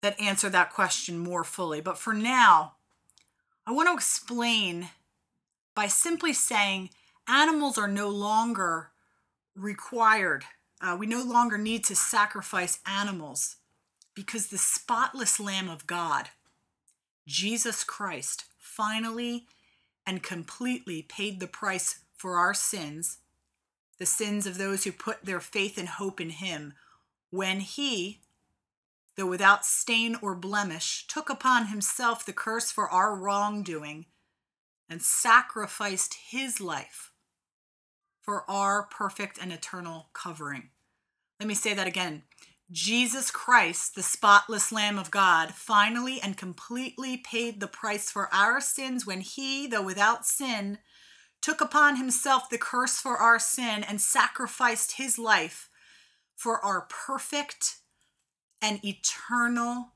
that 0.06 0.22
answer 0.22 0.52
that 0.52 0.72
question 0.72 1.18
more 1.18 1.44
fully. 1.44 1.82
But 1.82 1.98
for 1.98 2.14
now, 2.14 2.74
I 3.66 3.72
want 3.72 3.90
to 3.90 3.96
explain 3.96 4.90
by 5.74 5.88
simply 5.88 6.32
saying 6.32 6.92
animals 7.28 7.80
are 7.80 7.88
no 7.88 8.10
longer 8.10 8.92
required. 9.56 10.44
Uh, 10.80 10.96
we 11.00 11.08
no 11.08 11.24
longer 11.24 11.58
need 11.58 11.84
to 11.86 11.96
sacrifice 11.96 12.80
animals 12.86 13.56
because 14.14 14.48
the 14.48 14.60
spotless 14.60 15.40
Lamb 15.40 15.70
of 15.70 15.88
God, 15.88 16.30
Jesus 17.26 17.84
Christ, 17.84 18.46
finally 18.60 19.48
and 20.06 20.22
completely 20.22 21.02
paid 21.02 21.40
the 21.40 21.48
price 21.48 22.02
for 22.16 22.38
our 22.38 22.54
sins, 22.54 23.18
the 23.98 24.06
sins 24.06 24.46
of 24.46 24.60
those 24.60 24.84
who 24.84 24.92
put 24.92 25.26
their 25.26 25.40
faith 25.40 25.80
and 25.80 25.90
hope 25.90 26.22
in 26.22 26.30
Him, 26.30 26.74
when 27.32 27.60
He, 27.60 28.20
though 29.16 29.26
without 29.26 29.66
stain 29.66 30.18
or 30.22 30.36
blemish, 30.36 31.06
took 31.08 31.30
upon 31.30 31.68
himself 31.68 32.26
the 32.26 32.34
curse 32.34 32.72
for 32.72 32.90
our 32.90 33.16
wrongdoing 33.16 34.06
and 34.90 35.02
sacrificed 35.02 36.16
his 36.30 36.60
life 36.60 37.12
for 38.22 38.50
our 38.50 38.84
perfect 38.84 39.38
and 39.42 39.52
eternal 39.52 40.10
covering. 40.14 40.70
Let 41.40 41.48
me 41.48 41.56
say 41.56 41.74
that 41.74 41.88
again. 41.88 42.24
Jesus 42.72 43.30
Christ, 43.30 43.94
the 43.94 44.02
spotless 44.02 44.72
Lamb 44.72 44.98
of 44.98 45.12
God, 45.12 45.52
finally 45.54 46.20
and 46.22 46.36
completely 46.36 47.16
paid 47.18 47.60
the 47.60 47.68
price 47.68 48.10
for 48.10 48.28
our 48.34 48.60
sins 48.60 49.06
when 49.06 49.22
he, 49.22 49.68
though 49.68 49.84
without 49.84 50.26
sin, 50.26 50.80
took 51.42 51.62
upon 51.62 51.98
himself 51.98 52.50
the 52.50 52.58
curse 52.58 52.98
for 52.98 53.18
our 53.18 53.38
sin 53.38 53.84
and 53.84 54.02
sacrificed 54.02 54.94
his 54.94 55.20
life 55.20 55.70
for 56.36 56.60
our 56.66 56.88
perfect 56.90 57.78
and 58.62 58.84
eternal 58.84 59.94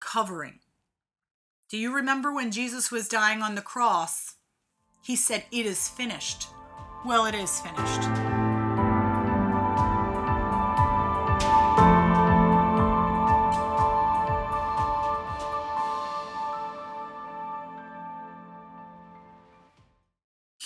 covering. 0.00 0.60
Do 1.68 1.78
you 1.78 1.94
remember 1.94 2.32
when 2.32 2.50
Jesus 2.50 2.90
was 2.90 3.08
dying 3.08 3.42
on 3.42 3.54
the 3.54 3.62
cross? 3.62 4.36
He 5.02 5.16
said, 5.16 5.44
It 5.50 5.66
is 5.66 5.88
finished. 5.88 6.46
Well, 7.04 7.26
it 7.26 7.34
is 7.34 7.60
finished. 7.60 8.02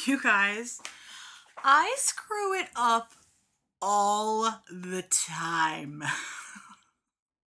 You 0.06 0.22
guys, 0.22 0.80
I 1.62 1.94
screw 1.98 2.54
it 2.54 2.68
up 2.74 3.12
all 3.82 4.62
the 4.70 5.02
time. 5.10 6.02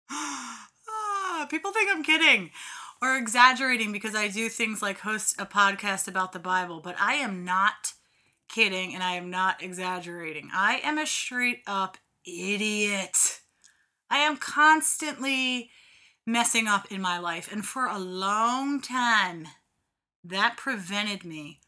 ah, 0.11 1.47
people 1.51 1.73
think 1.73 1.90
I'm 1.90 2.03
kidding 2.03 2.51
or 3.01 3.16
exaggerating 3.16 3.92
because 3.92 4.14
I 4.14 4.29
do 4.29 4.49
things 4.49 4.83
like 4.83 5.01
host 5.01 5.37
a 5.38 5.47
podcast 5.47 6.09
about 6.09 6.33
the 6.33 6.38
Bible, 6.38 6.81
but 6.81 6.97
I 7.01 7.14
am 7.14 7.44
not 7.44 7.92
kidding 8.49 8.94
and 8.94 9.03
I 9.03 9.14
am 9.14 9.31
not 9.31 9.62
exaggerating. 9.62 10.51
I 10.53 10.81
am 10.83 10.99
a 10.99 11.07
straight 11.07 11.62
up 11.66 11.99
idiot. 12.25 13.40
I 14.11 14.18
am 14.18 14.37
constantly 14.37 15.71
messing 16.27 16.66
up 16.66 16.90
in 16.90 17.01
my 17.01 17.18
life, 17.18 17.51
and 17.51 17.64
for 17.64 17.87
a 17.87 17.99
long 17.99 18.81
time, 18.81 19.49
that 20.25 20.57
prevented 20.57 21.25
me 21.25 21.61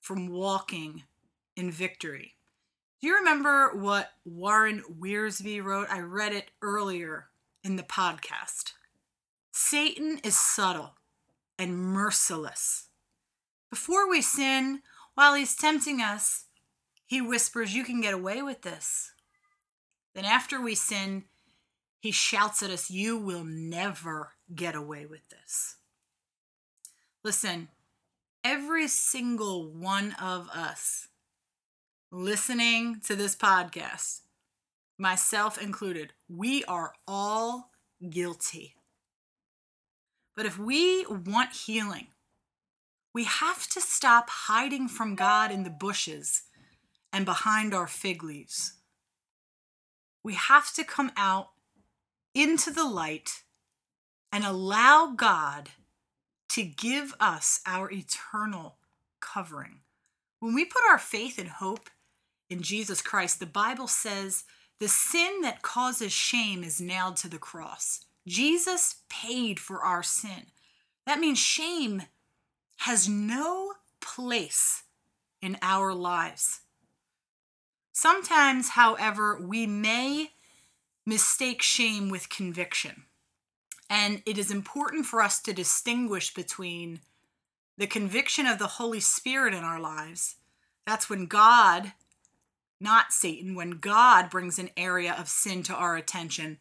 from 0.00 0.28
walking 0.28 1.02
in 1.56 1.70
victory. 1.70 2.34
Do 3.00 3.06
you 3.06 3.16
remember 3.16 3.76
what 3.76 4.12
Warren 4.24 4.82
Wiersbe 5.00 5.62
wrote? 5.62 5.88
I 5.90 6.00
read 6.00 6.32
it 6.32 6.50
earlier 6.62 7.27
in 7.62 7.76
the 7.76 7.82
podcast. 7.82 8.72
Satan 9.52 10.20
is 10.22 10.38
subtle 10.38 10.94
and 11.58 11.76
merciless. 11.76 12.88
Before 13.70 14.08
we 14.08 14.22
sin, 14.22 14.80
while 15.14 15.34
he's 15.34 15.56
tempting 15.56 16.00
us, 16.00 16.44
he 17.06 17.20
whispers, 17.20 17.74
You 17.74 17.84
can 17.84 18.00
get 18.00 18.14
away 18.14 18.42
with 18.42 18.62
this. 18.62 19.12
Then 20.14 20.24
after 20.24 20.60
we 20.60 20.74
sin, 20.74 21.24
he 22.00 22.12
shouts 22.12 22.62
at 22.62 22.70
us, 22.70 22.90
You 22.90 23.16
will 23.16 23.44
never 23.44 24.34
get 24.54 24.74
away 24.74 25.06
with 25.06 25.28
this. 25.28 25.76
Listen, 27.24 27.68
every 28.44 28.88
single 28.88 29.70
one 29.70 30.14
of 30.20 30.48
us 30.50 31.08
listening 32.10 33.00
to 33.04 33.16
this 33.16 33.34
podcast 33.36 34.20
myself 34.98 35.60
included, 35.60 36.12
we 36.28 36.64
are 36.64 36.92
all 37.06 37.70
guilty. 38.10 38.74
But 40.36 40.46
if 40.46 40.58
we 40.58 41.06
want 41.06 41.52
healing, 41.52 42.08
we 43.14 43.24
have 43.24 43.68
to 43.68 43.80
stop 43.80 44.28
hiding 44.28 44.88
from 44.88 45.14
God 45.14 45.50
in 45.50 45.64
the 45.64 45.70
bushes 45.70 46.42
and 47.12 47.24
behind 47.24 47.74
our 47.74 47.86
fig 47.86 48.22
leaves. 48.22 48.74
We 50.22 50.34
have 50.34 50.72
to 50.74 50.84
come 50.84 51.10
out 51.16 51.48
into 52.34 52.70
the 52.70 52.84
light 52.84 53.42
and 54.30 54.44
allow 54.44 55.14
God 55.16 55.70
to 56.50 56.62
give 56.62 57.14
us 57.18 57.60
our 57.66 57.90
eternal 57.90 58.76
covering. 59.20 59.80
When 60.40 60.54
we 60.54 60.64
put 60.64 60.82
our 60.88 60.98
faith 60.98 61.38
and 61.38 61.48
hope 61.48 61.90
in 62.48 62.62
Jesus 62.62 63.02
Christ, 63.02 63.40
the 63.40 63.46
Bible 63.46 63.88
says 63.88 64.44
the 64.80 64.88
sin 64.88 65.40
that 65.42 65.62
causes 65.62 66.12
shame 66.12 66.62
is 66.62 66.80
nailed 66.80 67.16
to 67.16 67.28
the 67.28 67.38
cross. 67.38 68.04
Jesus 68.26 68.96
paid 69.08 69.58
for 69.58 69.80
our 69.82 70.02
sin. 70.02 70.46
That 71.06 71.18
means 71.18 71.38
shame 71.38 72.02
has 72.78 73.08
no 73.08 73.72
place 74.00 74.84
in 75.42 75.56
our 75.62 75.94
lives. 75.94 76.60
Sometimes, 77.92 78.70
however, 78.70 79.40
we 79.40 79.66
may 79.66 80.30
mistake 81.04 81.62
shame 81.62 82.10
with 82.10 82.28
conviction. 82.28 83.04
And 83.90 84.22
it 84.26 84.38
is 84.38 84.50
important 84.50 85.06
for 85.06 85.22
us 85.22 85.40
to 85.40 85.52
distinguish 85.52 86.34
between 86.34 87.00
the 87.78 87.86
conviction 87.86 88.46
of 88.46 88.58
the 88.58 88.66
Holy 88.66 89.00
Spirit 89.00 89.54
in 89.54 89.64
our 89.64 89.80
lives. 89.80 90.36
That's 90.86 91.08
when 91.08 91.26
God 91.26 91.92
not 92.80 93.12
Satan, 93.12 93.54
when 93.54 93.78
God 93.78 94.30
brings 94.30 94.58
an 94.58 94.70
area 94.76 95.14
of 95.18 95.28
sin 95.28 95.62
to 95.64 95.74
our 95.74 95.96
attention, 95.96 96.58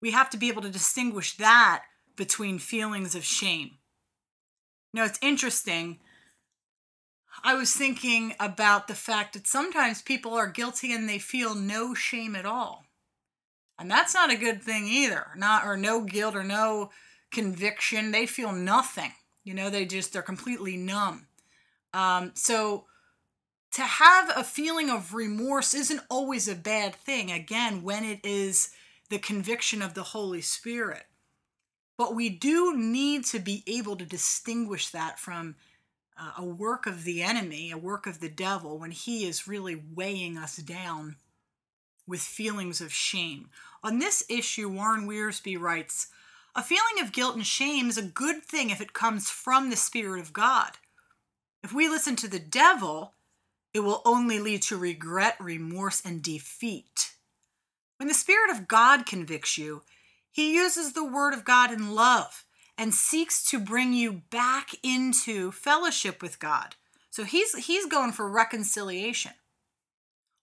we 0.00 0.10
have 0.12 0.30
to 0.30 0.36
be 0.36 0.48
able 0.48 0.62
to 0.62 0.70
distinguish 0.70 1.36
that 1.36 1.84
between 2.16 2.58
feelings 2.58 3.14
of 3.14 3.24
shame. 3.24 3.72
Now, 4.92 5.04
it's 5.04 5.18
interesting. 5.20 5.98
I 7.42 7.54
was 7.54 7.72
thinking 7.72 8.34
about 8.38 8.86
the 8.86 8.94
fact 8.94 9.32
that 9.34 9.46
sometimes 9.46 10.02
people 10.02 10.34
are 10.34 10.46
guilty 10.46 10.92
and 10.92 11.08
they 11.08 11.18
feel 11.18 11.54
no 11.54 11.94
shame 11.94 12.36
at 12.36 12.46
all. 12.46 12.84
And 13.78 13.90
that's 13.90 14.14
not 14.14 14.32
a 14.32 14.36
good 14.36 14.62
thing 14.62 14.86
either. 14.86 15.26
Not 15.36 15.66
or 15.66 15.76
no 15.76 16.02
guilt 16.02 16.36
or 16.36 16.44
no 16.44 16.90
conviction. 17.32 18.12
They 18.12 18.26
feel 18.26 18.52
nothing. 18.52 19.12
You 19.42 19.52
know, 19.54 19.68
they 19.68 19.84
just 19.84 20.12
they're 20.12 20.22
completely 20.22 20.76
numb. 20.76 21.26
Um, 21.92 22.32
so 22.34 22.86
to 23.74 23.82
have 23.82 24.30
a 24.36 24.44
feeling 24.44 24.88
of 24.88 25.14
remorse 25.14 25.74
isn't 25.74 26.00
always 26.08 26.46
a 26.46 26.54
bad 26.54 26.94
thing. 26.94 27.32
Again, 27.32 27.82
when 27.82 28.04
it 28.04 28.20
is 28.24 28.70
the 29.10 29.18
conviction 29.18 29.82
of 29.82 29.94
the 29.94 30.04
Holy 30.04 30.40
Spirit. 30.40 31.06
But 31.98 32.14
we 32.14 32.28
do 32.28 32.76
need 32.76 33.24
to 33.26 33.40
be 33.40 33.64
able 33.66 33.96
to 33.96 34.04
distinguish 34.04 34.90
that 34.90 35.18
from 35.18 35.56
uh, 36.16 36.32
a 36.38 36.44
work 36.44 36.86
of 36.86 37.02
the 37.02 37.22
enemy, 37.22 37.72
a 37.72 37.78
work 37.78 38.06
of 38.06 38.20
the 38.20 38.28
devil, 38.28 38.78
when 38.78 38.92
he 38.92 39.24
is 39.24 39.48
really 39.48 39.82
weighing 39.94 40.38
us 40.38 40.56
down 40.56 41.16
with 42.06 42.20
feelings 42.20 42.80
of 42.80 42.92
shame. 42.92 43.48
On 43.82 43.98
this 43.98 44.24
issue, 44.28 44.68
Warren 44.68 45.08
Wiersbe 45.08 45.58
writes 45.58 46.08
A 46.54 46.62
feeling 46.62 47.00
of 47.00 47.12
guilt 47.12 47.34
and 47.34 47.46
shame 47.46 47.88
is 47.88 47.98
a 47.98 48.02
good 48.02 48.44
thing 48.44 48.70
if 48.70 48.80
it 48.80 48.92
comes 48.92 49.30
from 49.30 49.70
the 49.70 49.76
Spirit 49.76 50.20
of 50.20 50.32
God. 50.32 50.72
If 51.64 51.72
we 51.72 51.88
listen 51.88 52.14
to 52.16 52.28
the 52.28 52.38
devil, 52.38 53.13
it 53.74 53.80
will 53.80 54.00
only 54.04 54.38
lead 54.38 54.62
to 54.62 54.76
regret, 54.76 55.36
remorse, 55.40 56.00
and 56.04 56.22
defeat. 56.22 57.14
When 57.98 58.08
the 58.08 58.14
Spirit 58.14 58.50
of 58.50 58.68
God 58.68 59.04
convicts 59.04 59.58
you, 59.58 59.82
he 60.30 60.54
uses 60.54 60.92
the 60.92 61.04
Word 61.04 61.34
of 61.34 61.44
God 61.44 61.72
in 61.72 61.94
love 61.94 62.44
and 62.78 62.94
seeks 62.94 63.44
to 63.50 63.58
bring 63.58 63.92
you 63.92 64.22
back 64.30 64.70
into 64.82 65.52
fellowship 65.52 66.22
with 66.22 66.38
God. 66.38 66.76
So 67.10 67.24
he's 67.24 67.54
he's 67.66 67.86
going 67.86 68.12
for 68.12 68.28
reconciliation. 68.28 69.32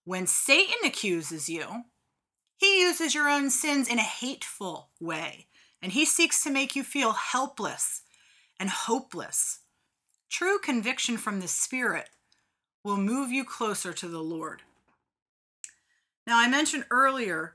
When 0.04 0.26
Satan 0.26 0.78
accuses 0.84 1.48
you, 1.48 1.84
he 2.56 2.80
uses 2.80 3.14
your 3.14 3.28
own 3.28 3.50
sins 3.50 3.88
in 3.88 3.98
a 3.98 4.02
hateful 4.02 4.90
way, 5.00 5.46
and 5.80 5.92
he 5.92 6.04
seeks 6.04 6.42
to 6.44 6.50
make 6.50 6.74
you 6.74 6.82
feel 6.82 7.12
helpless 7.12 8.02
and 8.58 8.70
hopeless. 8.70 9.60
True 10.30 10.58
conviction 10.58 11.18
from 11.18 11.40
the 11.40 11.48
Spirit 11.48 12.08
will 12.84 12.96
move 12.96 13.30
you 13.30 13.44
closer 13.44 13.92
to 13.92 14.08
the 14.08 14.22
Lord. 14.22 14.62
Now, 16.26 16.38
I 16.38 16.48
mentioned 16.48 16.84
earlier 16.90 17.54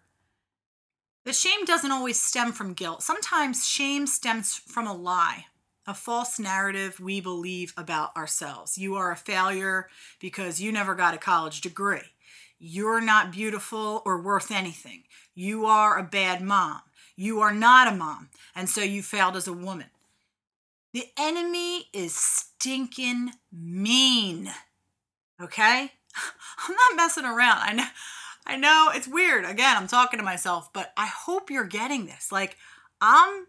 that 1.25 1.35
shame 1.35 1.65
doesn't 1.65 1.91
always 1.91 2.21
stem 2.21 2.51
from 2.51 2.73
guilt. 2.73 3.03
Sometimes 3.03 3.67
shame 3.67 4.07
stems 4.07 4.55
from 4.55 4.87
a 4.87 4.93
lie, 4.93 5.45
a 5.85 5.93
false 5.93 6.39
narrative 6.39 6.99
we 6.99 7.19
believe 7.19 7.73
about 7.77 8.15
ourselves. 8.15 8.77
You 8.77 8.95
are 8.95 9.11
a 9.11 9.17
failure 9.17 9.89
because 10.19 10.61
you 10.61 10.71
never 10.71 10.95
got 10.95 11.13
a 11.13 11.17
college 11.17 11.61
degree. 11.61 12.13
You're 12.59 13.01
not 13.01 13.31
beautiful 13.31 14.01
or 14.05 14.21
worth 14.21 14.51
anything. 14.51 15.03
You 15.35 15.65
are 15.65 15.97
a 15.97 16.03
bad 16.03 16.41
mom. 16.41 16.81
You 17.15 17.41
are 17.41 17.53
not 17.53 17.87
a 17.87 17.95
mom. 17.95 18.29
And 18.55 18.69
so 18.69 18.81
you 18.81 19.03
failed 19.03 19.35
as 19.35 19.47
a 19.47 19.53
woman. 19.53 19.87
The 20.93 21.05
enemy 21.17 21.87
is 21.93 22.15
stinking 22.15 23.31
mean. 23.51 24.49
Okay? 25.41 25.91
I'm 26.67 26.75
not 26.75 26.95
messing 26.95 27.25
around. 27.25 27.59
I 27.59 27.73
know 27.73 27.87
I 28.45 28.55
know 28.55 28.89
it's 28.93 29.09
weird. 29.09 29.43
Again, 29.43 29.75
I'm 29.75 29.87
talking 29.87 30.19
to 30.19 30.25
myself, 30.25 30.71
but 30.71 30.93
I 30.95 31.05
hope 31.07 31.51
you're 31.51 31.65
getting 31.65 32.05
this. 32.05 32.31
Like 32.31 32.55
I'm 33.01 33.47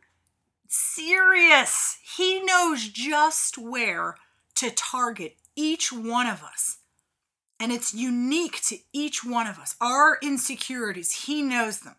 serious. 0.66 1.98
He 2.16 2.40
knows 2.40 2.88
just 2.88 3.58
where 3.58 4.16
to 4.56 4.70
target 4.70 5.36
each 5.54 5.92
one 5.92 6.26
of 6.26 6.42
us. 6.42 6.78
And 7.60 7.72
it's 7.72 7.94
unique 7.94 8.60
to 8.66 8.78
each 8.92 9.24
one 9.24 9.46
of 9.46 9.58
us. 9.58 9.74
Our 9.80 10.18
insecurities, 10.22 11.24
he 11.26 11.42
knows 11.42 11.80
them. 11.80 11.96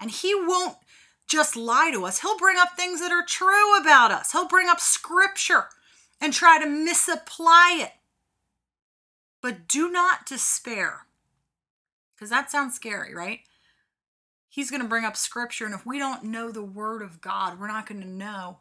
And 0.00 0.10
he 0.10 0.34
won't 0.34 0.76
just 1.26 1.56
lie 1.56 1.90
to 1.92 2.04
us. 2.04 2.20
He'll 2.20 2.38
bring 2.38 2.58
up 2.58 2.76
things 2.76 3.00
that 3.00 3.12
are 3.12 3.24
true 3.24 3.78
about 3.80 4.10
us. 4.10 4.32
He'll 4.32 4.48
bring 4.48 4.68
up 4.68 4.80
scripture 4.80 5.66
and 6.20 6.32
try 6.32 6.58
to 6.58 6.68
misapply 6.68 7.78
it. 7.80 7.92
But 9.44 9.68
do 9.68 9.90
not 9.90 10.24
despair. 10.24 11.04
Because 12.14 12.30
that 12.30 12.50
sounds 12.50 12.74
scary, 12.74 13.14
right? 13.14 13.40
He's 14.48 14.70
going 14.70 14.80
to 14.80 14.88
bring 14.88 15.04
up 15.04 15.18
scripture. 15.18 15.66
And 15.66 15.74
if 15.74 15.84
we 15.84 15.98
don't 15.98 16.24
know 16.24 16.50
the 16.50 16.62
word 16.62 17.02
of 17.02 17.20
God, 17.20 17.60
we're 17.60 17.68
not 17.68 17.86
going 17.86 18.00
to 18.00 18.08
know 18.08 18.60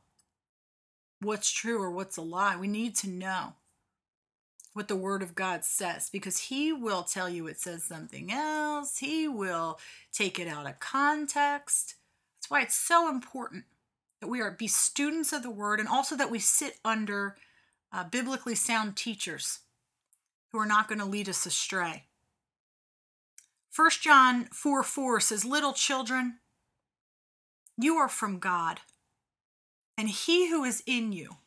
what's 1.22 1.50
true 1.50 1.82
or 1.82 1.89
what's 1.89 2.17
a 2.17 2.22
lie. 2.22 2.58
We 2.58 2.67
need 2.67 2.98
to 2.98 3.10
know 3.10 3.54
what 4.74 4.89
the 4.89 4.98
word 4.98 5.24
of 5.24 5.36
God 5.36 5.63
says 5.63 6.10
because 6.10 6.38
he 6.38 6.74
will 6.74 7.04
tell 7.04 7.30
you 7.30 7.48
it 7.48 7.62
says 7.62 7.86
something 7.86 8.30
else. 8.30 8.98
He 8.98 9.26
will 9.26 9.80
take 10.12 10.38
it 10.38 10.50
out 10.50 10.67
of 10.67 10.82
context. 10.82 11.96
That's 12.36 12.50
why 12.50 12.62
it's 12.62 12.76
so 12.76 13.08
important 13.08 13.63
that 14.19 14.28
we 14.28 14.41
are 14.41 14.52
be 14.52 14.67
students 14.67 15.32
of 15.32 15.43
the 15.43 15.50
word 15.50 15.80
and 15.80 15.88
also 15.88 16.17
that 16.17 16.30
we 16.30 16.39
sit 16.39 16.80
under 16.84 17.38
uh, 17.93 18.04
biblically 18.04 18.56
sound 18.56 18.98
teachers 18.98 19.60
who 20.53 20.59
are 20.59 20.65
not 20.67 20.87
going 20.87 20.99
to 20.99 21.05
lead 21.05 21.27
us 21.27 21.45
astray. 21.45 22.05
1 23.75 23.89
John 24.01 24.45
4 24.53 24.83
4 24.83 25.19
says, 25.19 25.43
Little 25.43 25.73
children, 25.73 26.35
you 27.75 27.95
are 27.95 28.07
from 28.07 28.37
God, 28.37 28.79
and 29.97 30.07
he 30.07 30.49
who 30.49 30.63
is 30.63 30.83
in 30.85 31.11
you 31.11 31.37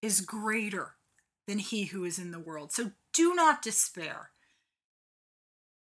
is 0.00 0.22
greater 0.22 0.94
than 1.46 1.58
he 1.58 1.84
who 1.84 2.04
is 2.04 2.18
in 2.18 2.30
the 2.30 2.38
world. 2.38 2.72
So 2.72 2.92
do 3.12 3.34
not 3.34 3.60
despair. 3.60 4.30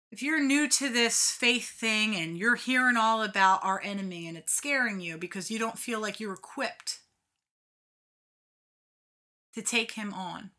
If 0.09 0.23
you're 0.23 0.43
new 0.43 0.67
to 0.69 0.89
this 0.89 1.31
faith 1.31 1.69
thing 1.69 2.15
and 2.15 2.37
you're 2.37 2.55
hearing 2.55 2.97
all 2.97 3.21
about 3.21 3.63
our 3.63 3.81
enemy 3.81 4.27
and 4.27 4.37
it's 4.37 4.53
scaring 4.53 4.99
you 4.99 5.17
because 5.17 5.51
you 5.51 5.59
don't 5.59 5.79
feel 5.79 6.01
like 6.01 6.19
you're 6.19 6.33
equipped 6.33 6.99
to 9.53 9.61
take 9.61 9.93
him 9.93 10.13
on, 10.13 10.51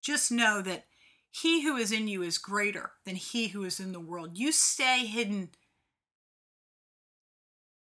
just 0.00 0.30
know 0.30 0.62
that 0.62 0.87
he 1.30 1.62
who 1.62 1.76
is 1.76 1.92
in 1.92 2.08
you 2.08 2.22
is 2.22 2.38
greater 2.38 2.92
than 3.04 3.16
he 3.16 3.48
who 3.48 3.64
is 3.64 3.80
in 3.80 3.92
the 3.92 4.00
world. 4.00 4.38
You 4.38 4.52
stay 4.52 5.06
hidden 5.06 5.50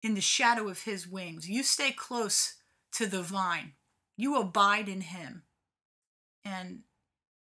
in 0.04 0.14
the 0.14 0.22
shadow 0.22 0.68
of 0.68 0.84
his 0.84 1.08
wings. 1.08 1.50
You 1.50 1.64
stay 1.64 1.92
close 1.92 2.56
to 2.94 3.08
the 3.08 3.22
vine. 3.22 3.74
You 4.18 4.40
abide 4.40 4.88
in 4.88 5.02
him. 5.02 5.44
And 6.44 6.82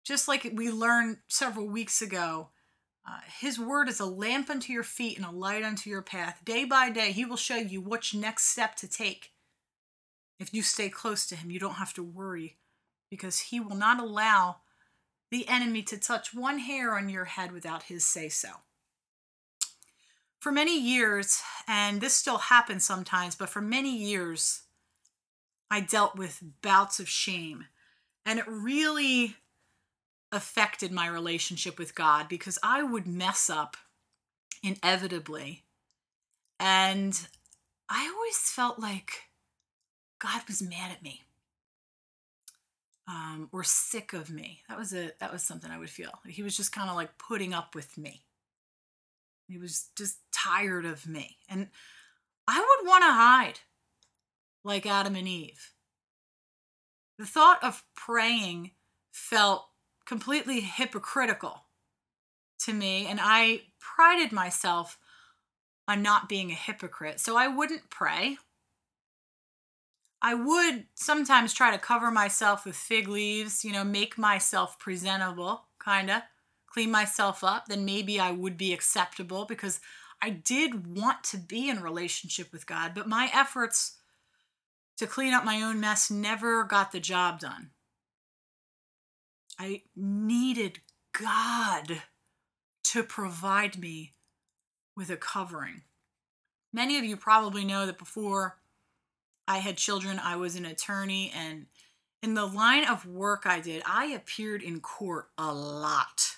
just 0.03 0.27
like 0.27 0.49
we 0.53 0.71
learned 0.71 1.17
several 1.27 1.67
weeks 1.67 2.01
ago, 2.01 2.49
uh, 3.07 3.19
his 3.39 3.57
word 3.57 3.87
is 3.87 3.99
a 3.99 4.05
lamp 4.05 4.49
unto 4.49 4.73
your 4.73 4.83
feet 4.83 5.17
and 5.17 5.25
a 5.25 5.31
light 5.31 5.63
unto 5.63 5.89
your 5.89 6.01
path. 6.01 6.41
Day 6.43 6.65
by 6.65 6.89
day, 6.89 7.11
he 7.11 7.25
will 7.25 7.37
show 7.37 7.55
you 7.55 7.81
which 7.81 8.13
next 8.13 8.45
step 8.45 8.75
to 8.75 8.87
take. 8.87 9.31
If 10.39 10.53
you 10.53 10.61
stay 10.61 10.89
close 10.89 11.25
to 11.27 11.35
him, 11.35 11.51
you 11.51 11.59
don't 11.59 11.75
have 11.75 11.93
to 11.95 12.03
worry 12.03 12.57
because 13.09 13.39
he 13.39 13.59
will 13.59 13.75
not 13.75 13.99
allow 13.99 14.57
the 15.31 15.47
enemy 15.47 15.83
to 15.83 15.97
touch 15.97 16.33
one 16.33 16.59
hair 16.59 16.95
on 16.95 17.09
your 17.09 17.25
head 17.25 17.51
without 17.51 17.83
his 17.83 18.05
say 18.05 18.29
so. 18.29 18.49
For 20.39 20.51
many 20.51 20.79
years, 20.79 21.41
and 21.67 21.99
this 21.99 22.15
still 22.15 22.37
happens 22.37 22.85
sometimes, 22.85 23.35
but 23.35 23.49
for 23.49 23.61
many 23.61 23.95
years, 23.95 24.63
I 25.69 25.81
dealt 25.81 26.15
with 26.15 26.41
bouts 26.61 26.99
of 26.99 27.09
shame 27.09 27.65
and 28.25 28.39
it 28.39 28.45
really 28.47 29.35
affected 30.31 30.91
my 30.91 31.07
relationship 31.07 31.79
with 31.79 31.95
God 31.95 32.27
because 32.29 32.59
I 32.63 32.83
would 32.83 33.07
mess 33.07 33.49
up 33.49 33.75
inevitably. 34.63 35.63
And 36.59 37.19
I 37.89 38.11
always 38.13 38.37
felt 38.37 38.79
like 38.79 39.23
God 40.19 40.41
was 40.47 40.61
mad 40.61 40.91
at 40.91 41.01
me. 41.01 41.23
Um, 43.09 43.49
or 43.51 43.63
sick 43.63 44.13
of 44.13 44.29
me. 44.29 44.61
That 44.69 44.77
was 44.77 44.93
a 44.93 45.11
that 45.19 45.33
was 45.33 45.41
something 45.41 45.71
I 45.71 45.79
would 45.79 45.89
feel. 45.89 46.11
He 46.27 46.43
was 46.43 46.55
just 46.55 46.71
kind 46.71 46.91
of 46.91 46.95
like 46.95 47.17
putting 47.17 47.55
up 47.55 47.73
with 47.73 47.97
me. 47.97 48.21
He 49.47 49.57
was 49.57 49.87
just 49.97 50.19
tired 50.31 50.85
of 50.85 51.07
me. 51.07 51.37
And 51.49 51.69
I 52.47 52.59
would 52.59 52.87
want 52.87 53.03
to 53.03 53.11
hide 53.11 53.59
like 54.63 54.85
Adam 54.85 55.15
and 55.15 55.27
Eve. 55.27 55.71
The 57.17 57.25
thought 57.25 57.63
of 57.63 57.83
praying 57.95 58.71
felt 59.11 59.65
completely 60.05 60.61
hypocritical 60.61 61.63
to 62.59 62.73
me, 62.73 63.07
and 63.07 63.19
I 63.21 63.61
prided 63.79 64.31
myself 64.31 64.97
on 65.87 66.01
not 66.01 66.29
being 66.29 66.51
a 66.51 66.55
hypocrite. 66.55 67.19
So 67.19 67.35
I 67.35 67.47
wouldn't 67.47 67.89
pray. 67.89 68.37
I 70.21 70.33
would 70.33 70.85
sometimes 70.95 71.53
try 71.53 71.71
to 71.71 71.77
cover 71.77 72.11
myself 72.11 72.65
with 72.65 72.75
fig 72.75 73.07
leaves, 73.07 73.63
you 73.63 73.71
know, 73.71 73.83
make 73.83 74.17
myself 74.17 74.77
presentable, 74.77 75.65
kind 75.79 76.09
of 76.09 76.21
clean 76.67 76.91
myself 76.91 77.43
up, 77.43 77.67
then 77.67 77.85
maybe 77.85 78.19
I 78.19 78.31
would 78.31 78.57
be 78.57 78.73
acceptable 78.73 79.45
because 79.45 79.79
I 80.21 80.29
did 80.29 80.95
want 80.95 81.23
to 81.25 81.37
be 81.37 81.69
in 81.69 81.81
relationship 81.81 82.51
with 82.51 82.67
God, 82.67 82.91
but 82.93 83.07
my 83.07 83.29
efforts 83.33 83.97
to 84.97 85.07
clean 85.07 85.33
up 85.33 85.45
my 85.45 85.61
own 85.61 85.79
mess 85.79 86.11
never 86.11 86.63
got 86.65 86.91
the 86.91 86.99
job 86.99 87.39
done. 87.39 87.71
I 89.57 89.83
needed 89.95 90.79
God 91.13 92.03
to 92.83 93.03
provide 93.03 93.79
me 93.79 94.13
with 94.95 95.09
a 95.09 95.17
covering. 95.17 95.83
Many 96.73 96.97
of 96.97 97.05
you 97.05 97.17
probably 97.17 97.65
know 97.65 97.85
that 97.85 97.97
before 97.97 98.58
I 99.49 99.57
had 99.57 99.77
children, 99.77 100.21
I 100.23 100.35
was 100.35 100.55
an 100.55 100.65
attorney, 100.65 101.33
and 101.35 101.65
in 102.21 102.35
the 102.35 102.45
line 102.45 102.85
of 102.85 103.07
work 103.07 103.47
I 103.47 103.59
did, 103.59 103.81
I 103.83 104.05
appeared 104.05 104.61
in 104.61 104.79
court 104.79 105.29
a 105.39 105.51
lot. 105.51 106.35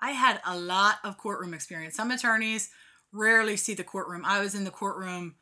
I 0.00 0.10
had 0.10 0.40
a 0.44 0.58
lot 0.58 0.96
of 1.04 1.16
courtroom 1.16 1.54
experience. 1.54 1.94
Some 1.94 2.10
attorneys 2.10 2.70
rarely 3.12 3.56
see 3.56 3.74
the 3.74 3.84
courtroom. 3.84 4.24
I 4.26 4.40
was 4.40 4.56
in 4.56 4.64
the 4.64 4.72
courtroom 4.72 5.36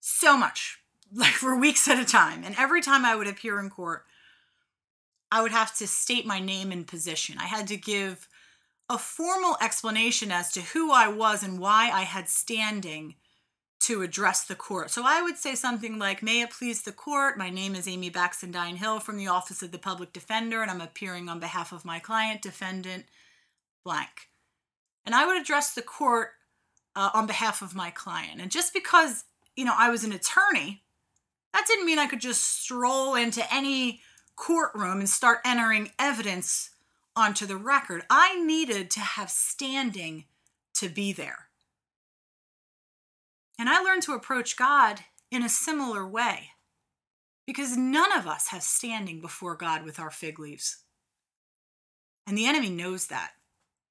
so 0.00 0.36
much, 0.36 0.82
like 1.14 1.32
for 1.32 1.58
weeks 1.58 1.88
at 1.88 1.98
a 1.98 2.04
time. 2.04 2.44
And 2.44 2.54
every 2.58 2.82
time 2.82 3.06
I 3.06 3.16
would 3.16 3.26
appear 3.26 3.58
in 3.58 3.70
court, 3.70 4.04
I 5.32 5.40
would 5.40 5.52
have 5.52 5.74
to 5.78 5.86
state 5.86 6.26
my 6.26 6.40
name 6.40 6.72
and 6.72 6.86
position. 6.86 7.38
I 7.38 7.46
had 7.46 7.68
to 7.68 7.76
give 7.78 8.28
a 8.90 8.98
formal 8.98 9.56
explanation 9.62 10.30
as 10.30 10.52
to 10.52 10.60
who 10.60 10.92
I 10.92 11.08
was 11.08 11.42
and 11.42 11.58
why 11.58 11.90
I 11.90 12.02
had 12.02 12.28
standing 12.28 13.14
to 13.80 14.02
address 14.02 14.44
the 14.44 14.54
court. 14.54 14.90
So 14.90 15.02
I 15.06 15.22
would 15.22 15.36
say 15.36 15.54
something 15.54 15.98
like, 15.98 16.22
May 16.22 16.42
it 16.42 16.50
please 16.50 16.82
the 16.82 16.92
court, 16.92 17.38
my 17.38 17.50
name 17.50 17.74
is 17.74 17.88
Amy 17.88 18.10
Baxendine 18.10 18.76
Hill 18.76 19.00
from 19.00 19.16
the 19.16 19.28
Office 19.28 19.62
of 19.62 19.72
the 19.72 19.78
Public 19.78 20.12
Defender, 20.12 20.62
and 20.62 20.70
I'm 20.70 20.80
appearing 20.80 21.28
on 21.28 21.40
behalf 21.40 21.72
of 21.72 21.84
my 21.84 21.98
client, 21.98 22.42
defendant 22.42 23.06
blank. 23.82 24.28
And 25.06 25.14
I 25.14 25.26
would 25.26 25.40
address 25.40 25.74
the 25.74 25.82
court 25.82 26.32
uh, 26.94 27.10
on 27.14 27.26
behalf 27.26 27.62
of 27.62 27.74
my 27.74 27.90
client. 27.90 28.40
And 28.40 28.50
just 28.50 28.74
because, 28.74 29.24
you 29.56 29.64
know, 29.64 29.74
I 29.76 29.90
was 29.90 30.04
an 30.04 30.12
attorney, 30.12 30.82
that 31.52 31.64
didn't 31.66 31.86
mean 31.86 31.98
I 31.98 32.06
could 32.06 32.20
just 32.20 32.44
stroll 32.44 33.14
into 33.14 33.42
any 33.52 34.00
courtroom 34.36 35.00
and 35.00 35.08
start 35.08 35.40
entering 35.44 35.90
evidence 35.98 36.70
onto 37.16 37.46
the 37.46 37.56
record. 37.56 38.02
I 38.10 38.42
needed 38.42 38.90
to 38.92 39.00
have 39.00 39.30
standing 39.30 40.24
to 40.74 40.88
be 40.88 41.12
there. 41.12 41.49
And 43.60 43.68
I 43.68 43.82
learned 43.82 44.02
to 44.04 44.14
approach 44.14 44.56
God 44.56 45.00
in 45.30 45.42
a 45.42 45.48
similar 45.50 46.08
way 46.08 46.52
because 47.46 47.76
none 47.76 48.10
of 48.16 48.26
us 48.26 48.48
have 48.48 48.62
standing 48.62 49.20
before 49.20 49.54
God 49.54 49.84
with 49.84 50.00
our 50.00 50.10
fig 50.10 50.38
leaves. 50.38 50.78
And 52.26 52.38
the 52.38 52.46
enemy 52.46 52.70
knows 52.70 53.08
that. 53.08 53.32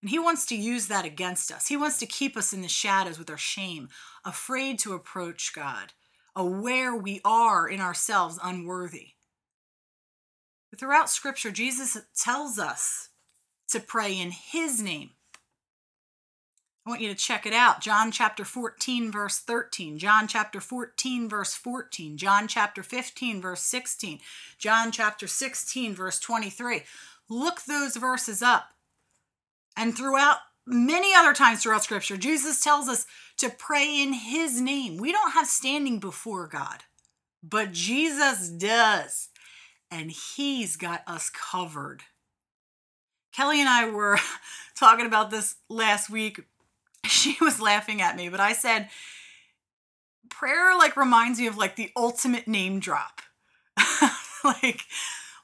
And 0.02 0.10
he 0.10 0.18
wants 0.18 0.48
to 0.48 0.56
use 0.56 0.88
that 0.88 1.06
against 1.06 1.52
us. 1.52 1.68
He 1.68 1.78
wants 1.78 2.00
to 2.00 2.08
keep 2.08 2.36
us 2.36 2.52
in 2.52 2.64
the 2.64 2.68
shadows 2.68 3.20
with 3.20 3.30
our 3.30 3.38
shame, 3.38 3.90
afraid 4.26 4.80
to 4.80 4.94
approach 4.94 5.54
God, 5.54 5.94
aware 6.36 6.96
we 6.96 7.22
are 7.24 7.68
in 7.68 7.80
ourselves 7.80 8.40
unworthy. 8.44 9.10
But 10.72 10.80
throughout 10.80 11.12
Scripture, 11.12 11.52
Jesus 11.52 11.96
tells 12.18 12.58
us 12.58 13.10
to 13.68 13.80
pray 13.80 14.20
in 14.20 14.32
his 14.32 14.82
name 14.82 15.12
Want 16.90 17.02
you 17.02 17.10
to 17.10 17.16
check 17.16 17.46
it 17.46 17.54
out. 17.54 17.82
John 17.82 18.12
chapter 18.12 18.44
14, 18.44 19.12
verse 19.12 19.38
13. 19.38 20.00
John 20.00 20.28
chapter 20.28 20.60
14, 20.60 21.30
verse 21.30 21.54
14. 21.54 22.18
John 22.18 22.48
chapter 22.48 22.82
15, 22.82 23.40
verse 23.44 23.62
16. 23.62 24.20
John 24.58 24.92
chapter 24.92 25.28
16, 25.28 25.94
verse 25.94 26.20
23. 26.20 26.82
Look 27.30 27.62
those 27.62 27.96
verses 27.96 28.42
up. 28.42 28.72
And 29.78 29.96
throughout 29.96 30.38
many 30.66 31.14
other 31.14 31.34
times 31.34 31.62
throughout 31.62 31.84
scripture, 31.84 32.18
Jesus 32.18 32.64
tells 32.64 32.88
us 32.88 33.06
to 33.38 33.52
pray 33.52 34.02
in 34.02 34.14
his 34.14 34.60
name. 34.60 34.98
We 34.98 35.12
don't 35.12 35.34
have 35.34 35.46
standing 35.46 36.00
before 36.00 36.48
God, 36.48 36.86
but 37.44 37.72
Jesus 37.72 38.50
does. 38.50 39.30
And 39.92 40.10
he's 40.10 40.76
got 40.76 41.04
us 41.06 41.30
covered. 41.30 42.02
Kelly 43.32 43.60
and 43.60 43.70
I 43.70 43.88
were 43.92 44.18
talking 44.76 45.06
about 45.06 45.30
this 45.30 45.58
last 45.70 46.10
week 46.10 46.42
she 47.14 47.38
was 47.42 47.60
laughing 47.60 48.02
at 48.02 48.16
me, 48.16 48.30
but 48.30 48.40
I 48.40 48.54
said, 48.54 48.90
prayer 50.30 50.78
like 50.78 50.96
reminds 50.96 51.40
me 51.40 51.48
of 51.48 51.58
like 51.58 51.76
the 51.76 51.92
ultimate 51.96 52.48
name 52.48 52.80
drop. 52.80 53.22
like, 54.44 54.82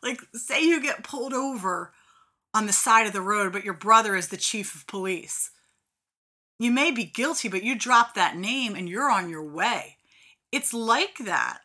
like 0.03 0.21
say 0.33 0.63
you 0.63 0.81
get 0.81 1.03
pulled 1.03 1.33
over 1.33 1.91
on 2.53 2.67
the 2.67 2.73
side 2.73 3.07
of 3.07 3.13
the 3.13 3.21
road, 3.21 3.51
but 3.51 3.65
your 3.65 3.73
brother 3.73 4.15
is 4.15 4.29
the 4.29 4.37
chief 4.37 4.75
of 4.75 4.87
police. 4.87 5.51
You 6.59 6.71
may 6.71 6.91
be 6.91 7.03
guilty, 7.03 7.49
but 7.49 7.63
you 7.63 7.77
drop 7.77 8.13
that 8.13 8.37
name 8.37 8.75
and 8.75 8.87
you're 8.87 9.11
on 9.11 9.29
your 9.29 9.43
way. 9.43 9.97
It's 10.51 10.73
like 10.73 11.17
that 11.25 11.59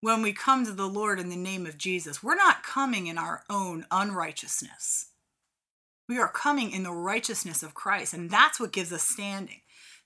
when 0.00 0.22
we 0.22 0.32
come 0.32 0.64
to 0.64 0.72
the 0.72 0.88
Lord 0.88 1.20
in 1.20 1.28
the 1.28 1.36
name 1.36 1.66
of 1.66 1.78
Jesus. 1.78 2.22
We're 2.22 2.34
not 2.34 2.64
coming 2.64 3.06
in 3.06 3.18
our 3.18 3.44
own 3.48 3.86
unrighteousness. 3.90 5.06
We 6.08 6.18
are 6.18 6.28
coming 6.28 6.70
in 6.70 6.84
the 6.84 6.92
righteousness 6.92 7.62
of 7.62 7.74
Christ, 7.74 8.14
and 8.14 8.30
that's 8.30 8.60
what 8.60 8.72
gives 8.72 8.92
us 8.92 9.02
standing. 9.02 9.60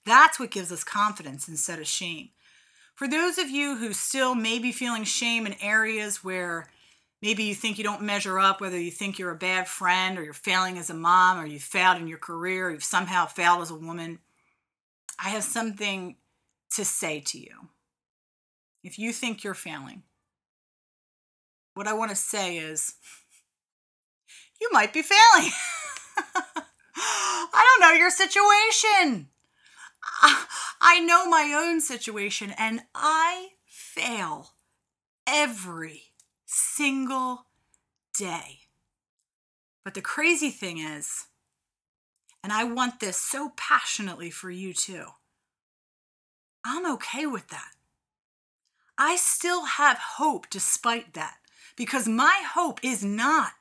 That's 0.07 0.41
what 0.41 0.51
gives 0.51 0.73
us 0.73 0.83
confidence 0.83 1.49
instead 1.49 1.79
of 1.79 1.87
shame. 1.87 2.31
For 2.95 3.07
those 3.07 3.39
of 3.39 3.51
you 3.51 3.77
who 3.77 3.93
still 3.93 4.35
may 4.35 4.59
be 4.59 4.73
feeling 4.73 5.05
shame 5.05 5.47
in 5.47 5.55
areas 5.61 6.25
where 6.25 6.67
maybe 7.23 7.45
you 7.45 7.55
think 7.55 7.79
you 7.79 7.85
don't 7.85 8.03
measure 8.03 8.39
up, 8.39 8.61
whether 8.61 8.79
you 8.79 8.91
think 8.91 9.19
you're 9.19 9.31
a 9.31 9.37
bad 9.37 9.69
friend 9.69 10.19
or 10.19 10.25
you're 10.25 10.33
failing 10.33 10.79
as 10.79 10.91
a 10.91 10.95
mom 10.95 11.39
or 11.39 11.47
you've 11.47 11.63
failed 11.63 11.99
in 11.99 12.09
your 12.09 12.19
career, 12.19 12.69
or 12.69 12.71
you've 12.71 12.85
somehow 12.85 13.27
failed 13.27 13.63
as 13.63 13.71
a 13.71 13.75
woman, 13.75 14.19
I 15.23 15.31
have 15.31 15.45
something 15.45 16.17
to 16.75 16.85
say 16.85 17.21
to 17.21 17.39
you. 17.39 17.69
If 18.83 18.99
you 18.99 19.13
think 19.13 19.45
you're 19.45 19.55
failing, 19.55 20.03
what 21.75 21.87
I 21.87 21.93
want 21.93 22.11
to 22.11 22.17
say 22.17 22.57
is 22.57 22.95
you 24.61 24.69
might 24.73 24.93
be 24.93 25.03
failing. 25.03 25.53
I 26.97 27.79
don't 27.79 27.81
know 27.81 27.97
your 27.99 28.11
situation. 28.11 29.29
I 30.81 31.01
know 31.01 31.29
my 31.29 31.53
own 31.57 31.81
situation 31.81 32.55
and 32.57 32.83
I 32.95 33.51
fail 33.67 34.53
every 35.27 36.13
single 36.47 37.47
day. 38.17 38.61
But 39.85 39.95
the 39.95 40.03
crazy 40.03 40.51
thing 40.51 40.79
is, 40.79 41.27
and 42.43 42.53
I 42.53 42.65
want 42.65 43.01
this 43.01 43.17
so 43.17 43.53
passionately 43.57 44.31
for 44.31 44.51
you 44.51 44.73
too, 44.73 45.07
I'm 46.65 46.91
okay 46.95 47.27
with 47.27 47.49
that. 47.49 47.73
I 48.99 49.17
still 49.17 49.65
have 49.65 49.99
hope 49.99 50.51
despite 50.51 51.15
that 51.15 51.37
because 51.77 52.07
my 52.07 52.43
hope 52.55 52.81
is 52.83 53.03
not 53.03 53.53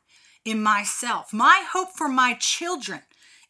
in 0.45 0.61
myself. 0.61 1.33
My 1.33 1.65
hope 1.71 1.89
for 1.95 2.07
my 2.07 2.35
children 2.39 3.01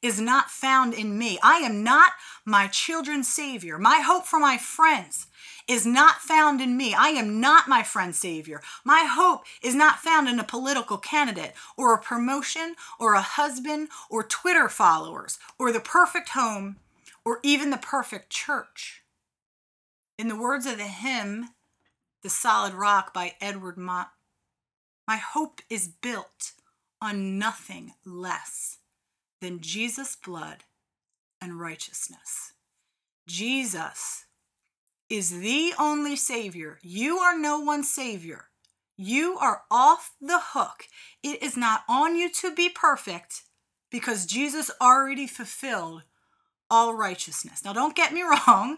is 0.01 0.19
not 0.19 0.49
found 0.49 0.93
in 0.93 1.17
me. 1.17 1.37
I 1.43 1.57
am 1.57 1.83
not 1.83 2.13
my 2.45 2.67
children's 2.67 3.27
savior. 3.27 3.77
My 3.77 3.99
hope 3.99 4.25
for 4.25 4.39
my 4.39 4.57
friends 4.57 5.27
is 5.67 5.85
not 5.85 6.15
found 6.15 6.61
in 6.61 6.77
me. 6.77 6.93
I 6.93 7.09
am 7.09 7.39
not 7.39 7.67
my 7.67 7.83
friend's 7.83 8.17
savior. 8.17 8.61
My 8.83 9.07
hope 9.09 9.43
is 9.61 9.75
not 9.75 9.99
found 9.99 10.27
in 10.27 10.39
a 10.39 10.43
political 10.43 10.97
candidate 10.97 11.53
or 11.77 11.93
a 11.93 12.01
promotion 12.01 12.75
or 12.99 13.13
a 13.13 13.21
husband 13.21 13.89
or 14.09 14.23
Twitter 14.23 14.69
followers 14.69 15.37
or 15.59 15.71
the 15.71 15.79
perfect 15.79 16.29
home 16.29 16.77
or 17.25 17.39
even 17.43 17.69
the 17.69 17.77
perfect 17.77 18.29
church. 18.29 19.03
In 20.17 20.27
the 20.27 20.35
words 20.35 20.65
of 20.65 20.77
the 20.77 20.83
hymn, 20.83 21.49
The 22.23 22.29
Solid 22.29 22.73
Rock 22.73 23.13
by 23.13 23.35
Edward 23.39 23.77
Mote, 23.77 24.07
my 25.07 25.17
hope 25.17 25.61
is 25.69 25.87
built 25.87 26.53
on 27.01 27.37
nothing 27.37 27.93
less 28.05 28.77
than 29.41 29.61
Jesus' 29.61 30.15
blood 30.15 30.63
and 31.41 31.59
righteousness. 31.59 32.53
Jesus 33.27 34.25
is 35.09 35.39
the 35.39 35.73
only 35.79 36.15
Savior. 36.15 36.79
You 36.81 37.17
are 37.17 37.37
no 37.37 37.59
one's 37.59 37.91
Savior. 37.91 38.45
You 38.97 39.37
are 39.39 39.63
off 39.71 40.11
the 40.19 40.39
hook. 40.39 40.87
It 41.23 41.41
is 41.41 41.55
not 41.55 41.83
on 41.87 42.15
you 42.15 42.29
to 42.41 42.53
be 42.53 42.69
perfect 42.69 43.43
because 43.89 44.25
Jesus 44.25 44.69
already 44.81 45.25
fulfilled 45.25 46.03
all 46.69 46.93
righteousness. 46.93 47.63
Now, 47.63 47.73
don't 47.73 47.95
get 47.95 48.13
me 48.13 48.21
wrong. 48.47 48.77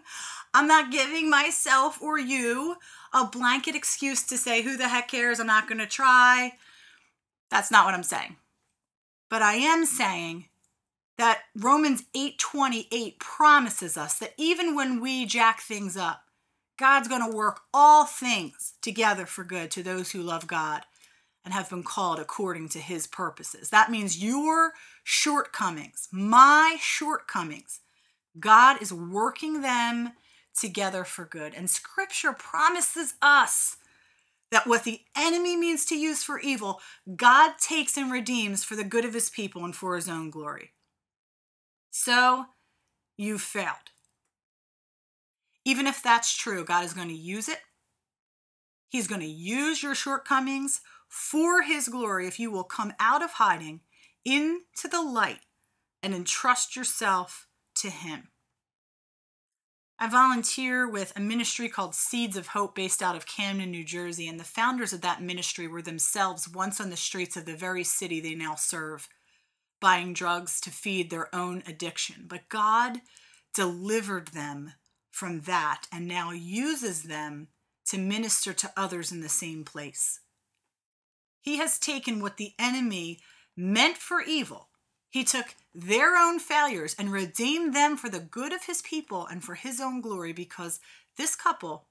I'm 0.53 0.67
not 0.67 0.91
giving 0.91 1.29
myself 1.29 2.01
or 2.01 2.19
you 2.19 2.75
a 3.13 3.25
blanket 3.25 3.75
excuse 3.75 4.23
to 4.27 4.37
say, 4.37 4.61
who 4.61 4.77
the 4.77 4.89
heck 4.89 5.07
cares? 5.07 5.39
I'm 5.39 5.47
not 5.47 5.67
going 5.67 5.79
to 5.79 5.87
try. 5.87 6.53
That's 7.51 7.69
not 7.69 7.85
what 7.85 7.93
I'm 7.93 8.03
saying. 8.03 8.37
But 9.29 9.41
I 9.41 9.55
am 9.55 9.85
saying 9.85 10.45
that 11.17 11.43
Romans 11.55 12.03
8:28 12.15 13.19
promises 13.19 13.97
us 13.97 14.17
that 14.19 14.33
even 14.37 14.75
when 14.75 14.99
we 14.99 15.25
jack 15.25 15.61
things 15.61 15.95
up, 15.95 16.23
God's 16.77 17.07
going 17.07 17.29
to 17.29 17.35
work 17.35 17.61
all 17.73 18.05
things 18.05 18.73
together 18.81 19.25
for 19.27 19.43
good 19.43 19.69
to 19.71 19.83
those 19.83 20.11
who 20.11 20.21
love 20.23 20.47
God 20.47 20.85
and 21.45 21.53
have 21.53 21.69
been 21.69 21.83
called 21.83 22.19
according 22.19 22.69
to 22.69 22.79
his 22.79 23.05
purposes. 23.05 23.69
That 23.69 23.91
means 23.91 24.23
your 24.23 24.73
shortcomings, 25.03 26.07
my 26.11 26.77
shortcomings, 26.79 27.81
God 28.39 28.81
is 28.81 28.93
working 28.93 29.61
them 29.61 30.13
together 30.57 31.03
for 31.03 31.25
good. 31.25 31.53
And 31.53 31.69
scripture 31.69 32.33
promises 32.33 33.15
us 33.21 33.77
that 34.51 34.67
what 34.67 34.83
the 34.83 35.01
enemy 35.17 35.55
means 35.55 35.85
to 35.85 35.97
use 35.97 36.23
for 36.23 36.39
evil, 36.39 36.81
God 37.15 37.53
takes 37.59 37.97
and 37.97 38.11
redeems 38.11 38.63
for 38.63 38.75
the 38.75 38.83
good 38.83 39.05
of 39.05 39.13
his 39.13 39.29
people 39.29 39.63
and 39.63 39.75
for 39.75 39.95
his 39.95 40.09
own 40.09 40.29
glory. 40.29 40.71
So, 41.89 42.45
you 43.17 43.37
failed. 43.37 43.91
Even 45.63 45.87
if 45.87 46.01
that's 46.01 46.35
true, 46.35 46.65
God 46.65 46.83
is 46.85 46.93
going 46.93 47.09
to 47.09 47.13
use 47.13 47.47
it. 47.47 47.59
He's 48.89 49.07
going 49.07 49.21
to 49.21 49.27
use 49.27 49.81
your 49.81 49.95
shortcomings 49.95 50.81
for 51.07 51.61
his 51.61 51.87
glory 51.87 52.27
if 52.27 52.39
you 52.39 52.51
will 52.51 52.63
come 52.63 52.93
out 52.99 53.21
of 53.21 53.31
hiding 53.31 53.81
into 54.25 54.87
the 54.89 55.01
light 55.01 55.39
and 56.03 56.13
entrust 56.13 56.75
yourself 56.75 57.47
to 57.75 57.89
him. 57.89 58.30
I 60.01 60.07
volunteer 60.07 60.89
with 60.89 61.13
a 61.15 61.19
ministry 61.19 61.69
called 61.69 61.93
Seeds 61.93 62.35
of 62.35 62.47
Hope 62.47 62.73
based 62.73 63.03
out 63.03 63.15
of 63.15 63.27
Camden, 63.27 63.69
New 63.69 63.83
Jersey, 63.83 64.27
and 64.27 64.39
the 64.39 64.43
founders 64.43 64.93
of 64.93 65.01
that 65.01 65.21
ministry 65.21 65.67
were 65.67 65.83
themselves 65.83 66.49
once 66.49 66.81
on 66.81 66.89
the 66.89 66.97
streets 66.97 67.37
of 67.37 67.45
the 67.45 67.55
very 67.55 67.83
city 67.83 68.19
they 68.19 68.33
now 68.33 68.55
serve, 68.55 69.07
buying 69.79 70.13
drugs 70.13 70.59
to 70.61 70.71
feed 70.71 71.11
their 71.11 71.33
own 71.35 71.61
addiction. 71.67 72.25
But 72.27 72.49
God 72.49 73.01
delivered 73.53 74.29
them 74.29 74.73
from 75.11 75.41
that 75.41 75.83
and 75.91 76.07
now 76.07 76.31
uses 76.31 77.03
them 77.03 77.49
to 77.85 77.99
minister 77.99 78.53
to 78.53 78.73
others 78.75 79.11
in 79.11 79.21
the 79.21 79.29
same 79.29 79.63
place. 79.63 80.21
He 81.41 81.57
has 81.57 81.77
taken 81.77 82.23
what 82.23 82.37
the 82.37 82.53
enemy 82.57 83.19
meant 83.55 83.97
for 83.97 84.19
evil 84.19 84.70
he 85.11 85.25
took 85.25 85.55
their 85.75 86.15
own 86.15 86.39
failures 86.39 86.95
and 86.97 87.11
redeemed 87.11 87.75
them 87.75 87.97
for 87.97 88.09
the 88.09 88.19
good 88.19 88.53
of 88.53 88.63
his 88.63 88.81
people 88.81 89.27
and 89.27 89.43
for 89.43 89.55
his 89.55 89.79
own 89.79 90.01
glory 90.01 90.31
because 90.31 90.79
this 91.17 91.35
couple 91.35 91.85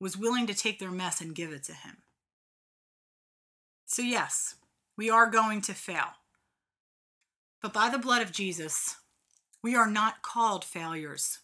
was 0.00 0.16
willing 0.16 0.46
to 0.46 0.54
take 0.54 0.78
their 0.78 0.90
mess 0.90 1.20
and 1.20 1.34
give 1.34 1.52
it 1.52 1.64
to 1.64 1.72
him. 1.72 1.98
So, 3.84 4.00
yes, 4.00 4.54
we 4.96 5.10
are 5.10 5.28
going 5.28 5.60
to 5.62 5.74
fail. 5.74 6.14
But 7.60 7.72
by 7.72 7.90
the 7.90 7.98
blood 7.98 8.22
of 8.22 8.32
Jesus, 8.32 8.96
we 9.62 9.74
are 9.74 9.90
not 9.90 10.22
called 10.22 10.64
failures. 10.64 11.40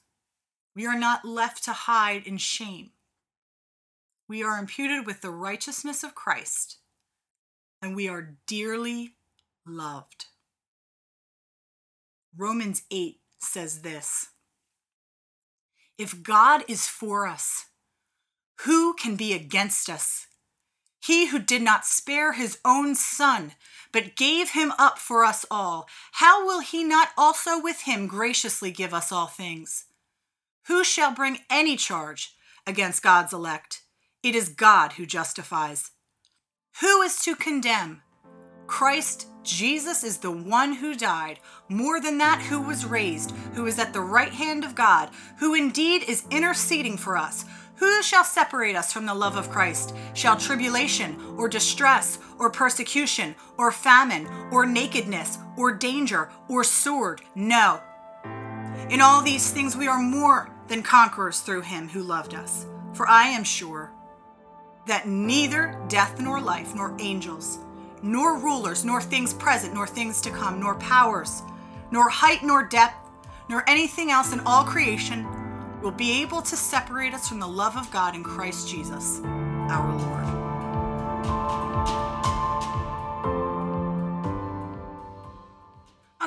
We 0.74 0.86
are 0.86 0.98
not 0.98 1.24
left 1.24 1.64
to 1.64 1.72
hide 1.72 2.26
in 2.26 2.38
shame. 2.38 2.90
We 4.28 4.42
are 4.44 4.58
imputed 4.58 5.04
with 5.06 5.20
the 5.20 5.30
righteousness 5.30 6.04
of 6.04 6.14
Christ, 6.14 6.78
and 7.82 7.96
we 7.96 8.08
are 8.08 8.36
dearly 8.46 9.14
loved. 9.66 10.26
Romans 12.36 12.82
8 12.90 13.20
says 13.38 13.82
this 13.82 14.28
If 15.96 16.22
God 16.22 16.64
is 16.68 16.86
for 16.86 17.26
us, 17.26 17.66
who 18.62 18.94
can 18.94 19.16
be 19.16 19.32
against 19.32 19.88
us? 19.88 20.26
He 21.00 21.28
who 21.28 21.38
did 21.38 21.62
not 21.62 21.86
spare 21.86 22.32
his 22.32 22.58
own 22.64 22.94
son, 22.94 23.52
but 23.92 24.16
gave 24.16 24.50
him 24.50 24.72
up 24.78 24.98
for 24.98 25.24
us 25.24 25.46
all, 25.50 25.88
how 26.12 26.44
will 26.44 26.60
he 26.60 26.82
not 26.82 27.10
also 27.16 27.60
with 27.60 27.82
him 27.82 28.06
graciously 28.06 28.70
give 28.70 28.92
us 28.92 29.12
all 29.12 29.28
things? 29.28 29.86
Who 30.66 30.84
shall 30.84 31.14
bring 31.14 31.38
any 31.48 31.76
charge 31.76 32.34
against 32.66 33.02
God's 33.02 33.32
elect? 33.32 33.82
It 34.22 34.34
is 34.34 34.48
God 34.48 34.94
who 34.94 35.06
justifies. 35.06 35.92
Who 36.80 37.00
is 37.02 37.22
to 37.22 37.34
condemn? 37.34 38.02
Christ 38.68 39.26
Jesus 39.42 40.04
is 40.04 40.18
the 40.18 40.30
one 40.30 40.74
who 40.74 40.94
died, 40.94 41.40
more 41.70 42.00
than 42.00 42.18
that, 42.18 42.42
who 42.42 42.60
was 42.60 42.84
raised, 42.84 43.30
who 43.54 43.66
is 43.66 43.78
at 43.78 43.94
the 43.94 44.00
right 44.00 44.32
hand 44.32 44.62
of 44.62 44.74
God, 44.74 45.08
who 45.38 45.54
indeed 45.54 46.02
is 46.06 46.26
interceding 46.30 46.98
for 46.98 47.16
us. 47.16 47.46
Who 47.76 48.02
shall 48.02 48.24
separate 48.24 48.76
us 48.76 48.92
from 48.92 49.06
the 49.06 49.14
love 49.14 49.36
of 49.36 49.50
Christ? 49.50 49.96
Shall 50.12 50.36
tribulation, 50.36 51.16
or 51.38 51.48
distress, 51.48 52.18
or 52.38 52.50
persecution, 52.50 53.34
or 53.56 53.72
famine, 53.72 54.28
or 54.52 54.66
nakedness, 54.66 55.38
or 55.56 55.72
danger, 55.72 56.28
or 56.46 56.62
sword? 56.62 57.22
No. 57.34 57.80
In 58.90 59.00
all 59.00 59.22
these 59.22 59.50
things 59.50 59.76
we 59.76 59.88
are 59.88 60.00
more 60.00 60.50
than 60.68 60.82
conquerors 60.82 61.40
through 61.40 61.62
him 61.62 61.88
who 61.88 62.02
loved 62.02 62.34
us. 62.34 62.66
For 62.92 63.08
I 63.08 63.28
am 63.28 63.44
sure 63.44 63.92
that 64.86 65.08
neither 65.08 65.80
death 65.88 66.20
nor 66.20 66.38
life, 66.38 66.74
nor 66.74 66.94
angels, 66.98 67.60
nor 68.03 68.38
rulers, 68.38 68.84
nor 68.84 69.01
things 69.01 69.34
present, 69.34 69.74
nor 69.74 69.86
things 69.86 70.20
to 70.22 70.30
come, 70.30 70.61
nor 70.61 70.74
powers, 70.76 71.42
nor 71.90 72.09
height, 72.09 72.42
nor 72.42 72.64
depth, 72.64 72.96
nor 73.49 73.68
anything 73.68 74.11
else 74.11 74.32
in 74.32 74.40
all 74.40 74.64
creation 74.64 75.26
will 75.82 75.90
be 75.92 76.22
able 76.22 76.42
to 76.42 76.57
separate 76.57 77.14
us 77.14 77.28
from 77.28 77.40
the 77.40 77.46
love 77.46 77.76
of 77.76 77.90
God 77.90 78.14
in 78.14 78.22
Christ 78.22 78.68
Jesus, 78.68 79.20
our 79.24 79.96
Lord. 79.96 80.18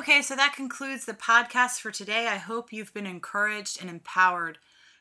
Okay, 0.02 0.20
so 0.20 0.34
that 0.34 0.54
concludes 0.56 1.04
the 1.04 1.14
podcast 1.14 1.80
for 1.80 1.92
today. 1.92 2.26
I 2.26 2.36
hope 2.36 2.72
you've 2.72 2.92
been 2.92 3.06
encouraged 3.06 3.80
and 3.80 3.88
empowered 3.88 4.58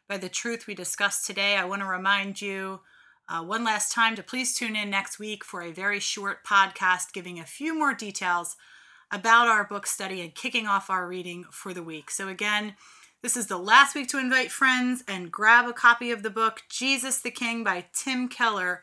by 0.08 0.18
the 0.18 0.30
truth 0.30 0.68
we 0.68 0.76
discussed 0.76 1.26
today. 1.26 1.56
I 1.56 1.66
want 1.66 1.82
to 1.82 1.88
remind 1.88 2.40
you 2.42 2.82
uh, 3.32 3.42
one 3.42 3.64
last 3.64 3.94
time 3.94 4.14
to 4.16 4.24
please 4.24 4.54
tune 4.54 4.76
in 4.76 4.90
next 4.90 5.18
week 5.18 5.46
for 5.46 5.62
a 5.62 5.72
very 5.72 6.02
short 6.02 6.44
podcast 6.44 7.14
giving 7.14 7.40
a 7.40 7.46
few 7.46 7.74
more 7.74 7.94
details 7.94 8.58
about 9.10 9.48
our 9.48 9.64
book 9.64 9.88
study 9.88 10.20
and 10.20 10.36
kicking 10.36 10.68
off 10.68 10.90
our 10.90 11.08
reading 11.08 11.46
for 11.50 11.74
the 11.74 11.84
week. 11.84 12.12
So, 12.12 12.28
again, 12.28 12.76
this 13.22 13.38
is 13.38 13.48
the 13.48 13.58
last 13.58 13.96
week 13.96 14.10
to 14.10 14.18
invite 14.18 14.52
friends 14.52 15.04
and 15.08 15.32
grab 15.32 15.66
a 15.66 15.72
copy 15.72 16.12
of 16.12 16.24
the 16.24 16.30
book 16.30 16.64
Jesus 16.70 17.20
the 17.20 17.32
King 17.32 17.64
by 17.64 17.86
Tim 17.94 18.28
Keller 18.28 18.82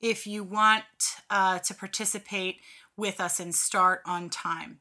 if 0.00 0.26
you 0.26 0.44
want 0.44 0.84
uh, 1.28 1.58
to 1.58 1.74
participate 1.74 2.56
with 2.96 3.20
us 3.20 3.38
and 3.38 3.54
start 3.54 4.00
on 4.06 4.30
time. 4.30 4.80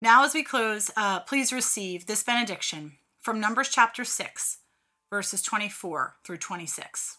Now, 0.00 0.24
as 0.24 0.32
we 0.32 0.42
close, 0.42 0.90
uh, 0.96 1.20
please 1.20 1.52
receive 1.52 2.06
this 2.06 2.22
benediction 2.22 2.92
from 3.20 3.38
Numbers 3.38 3.68
chapter 3.68 4.04
6, 4.04 4.58
verses 5.10 5.42
24 5.42 6.16
through 6.24 6.38
26. 6.38 7.18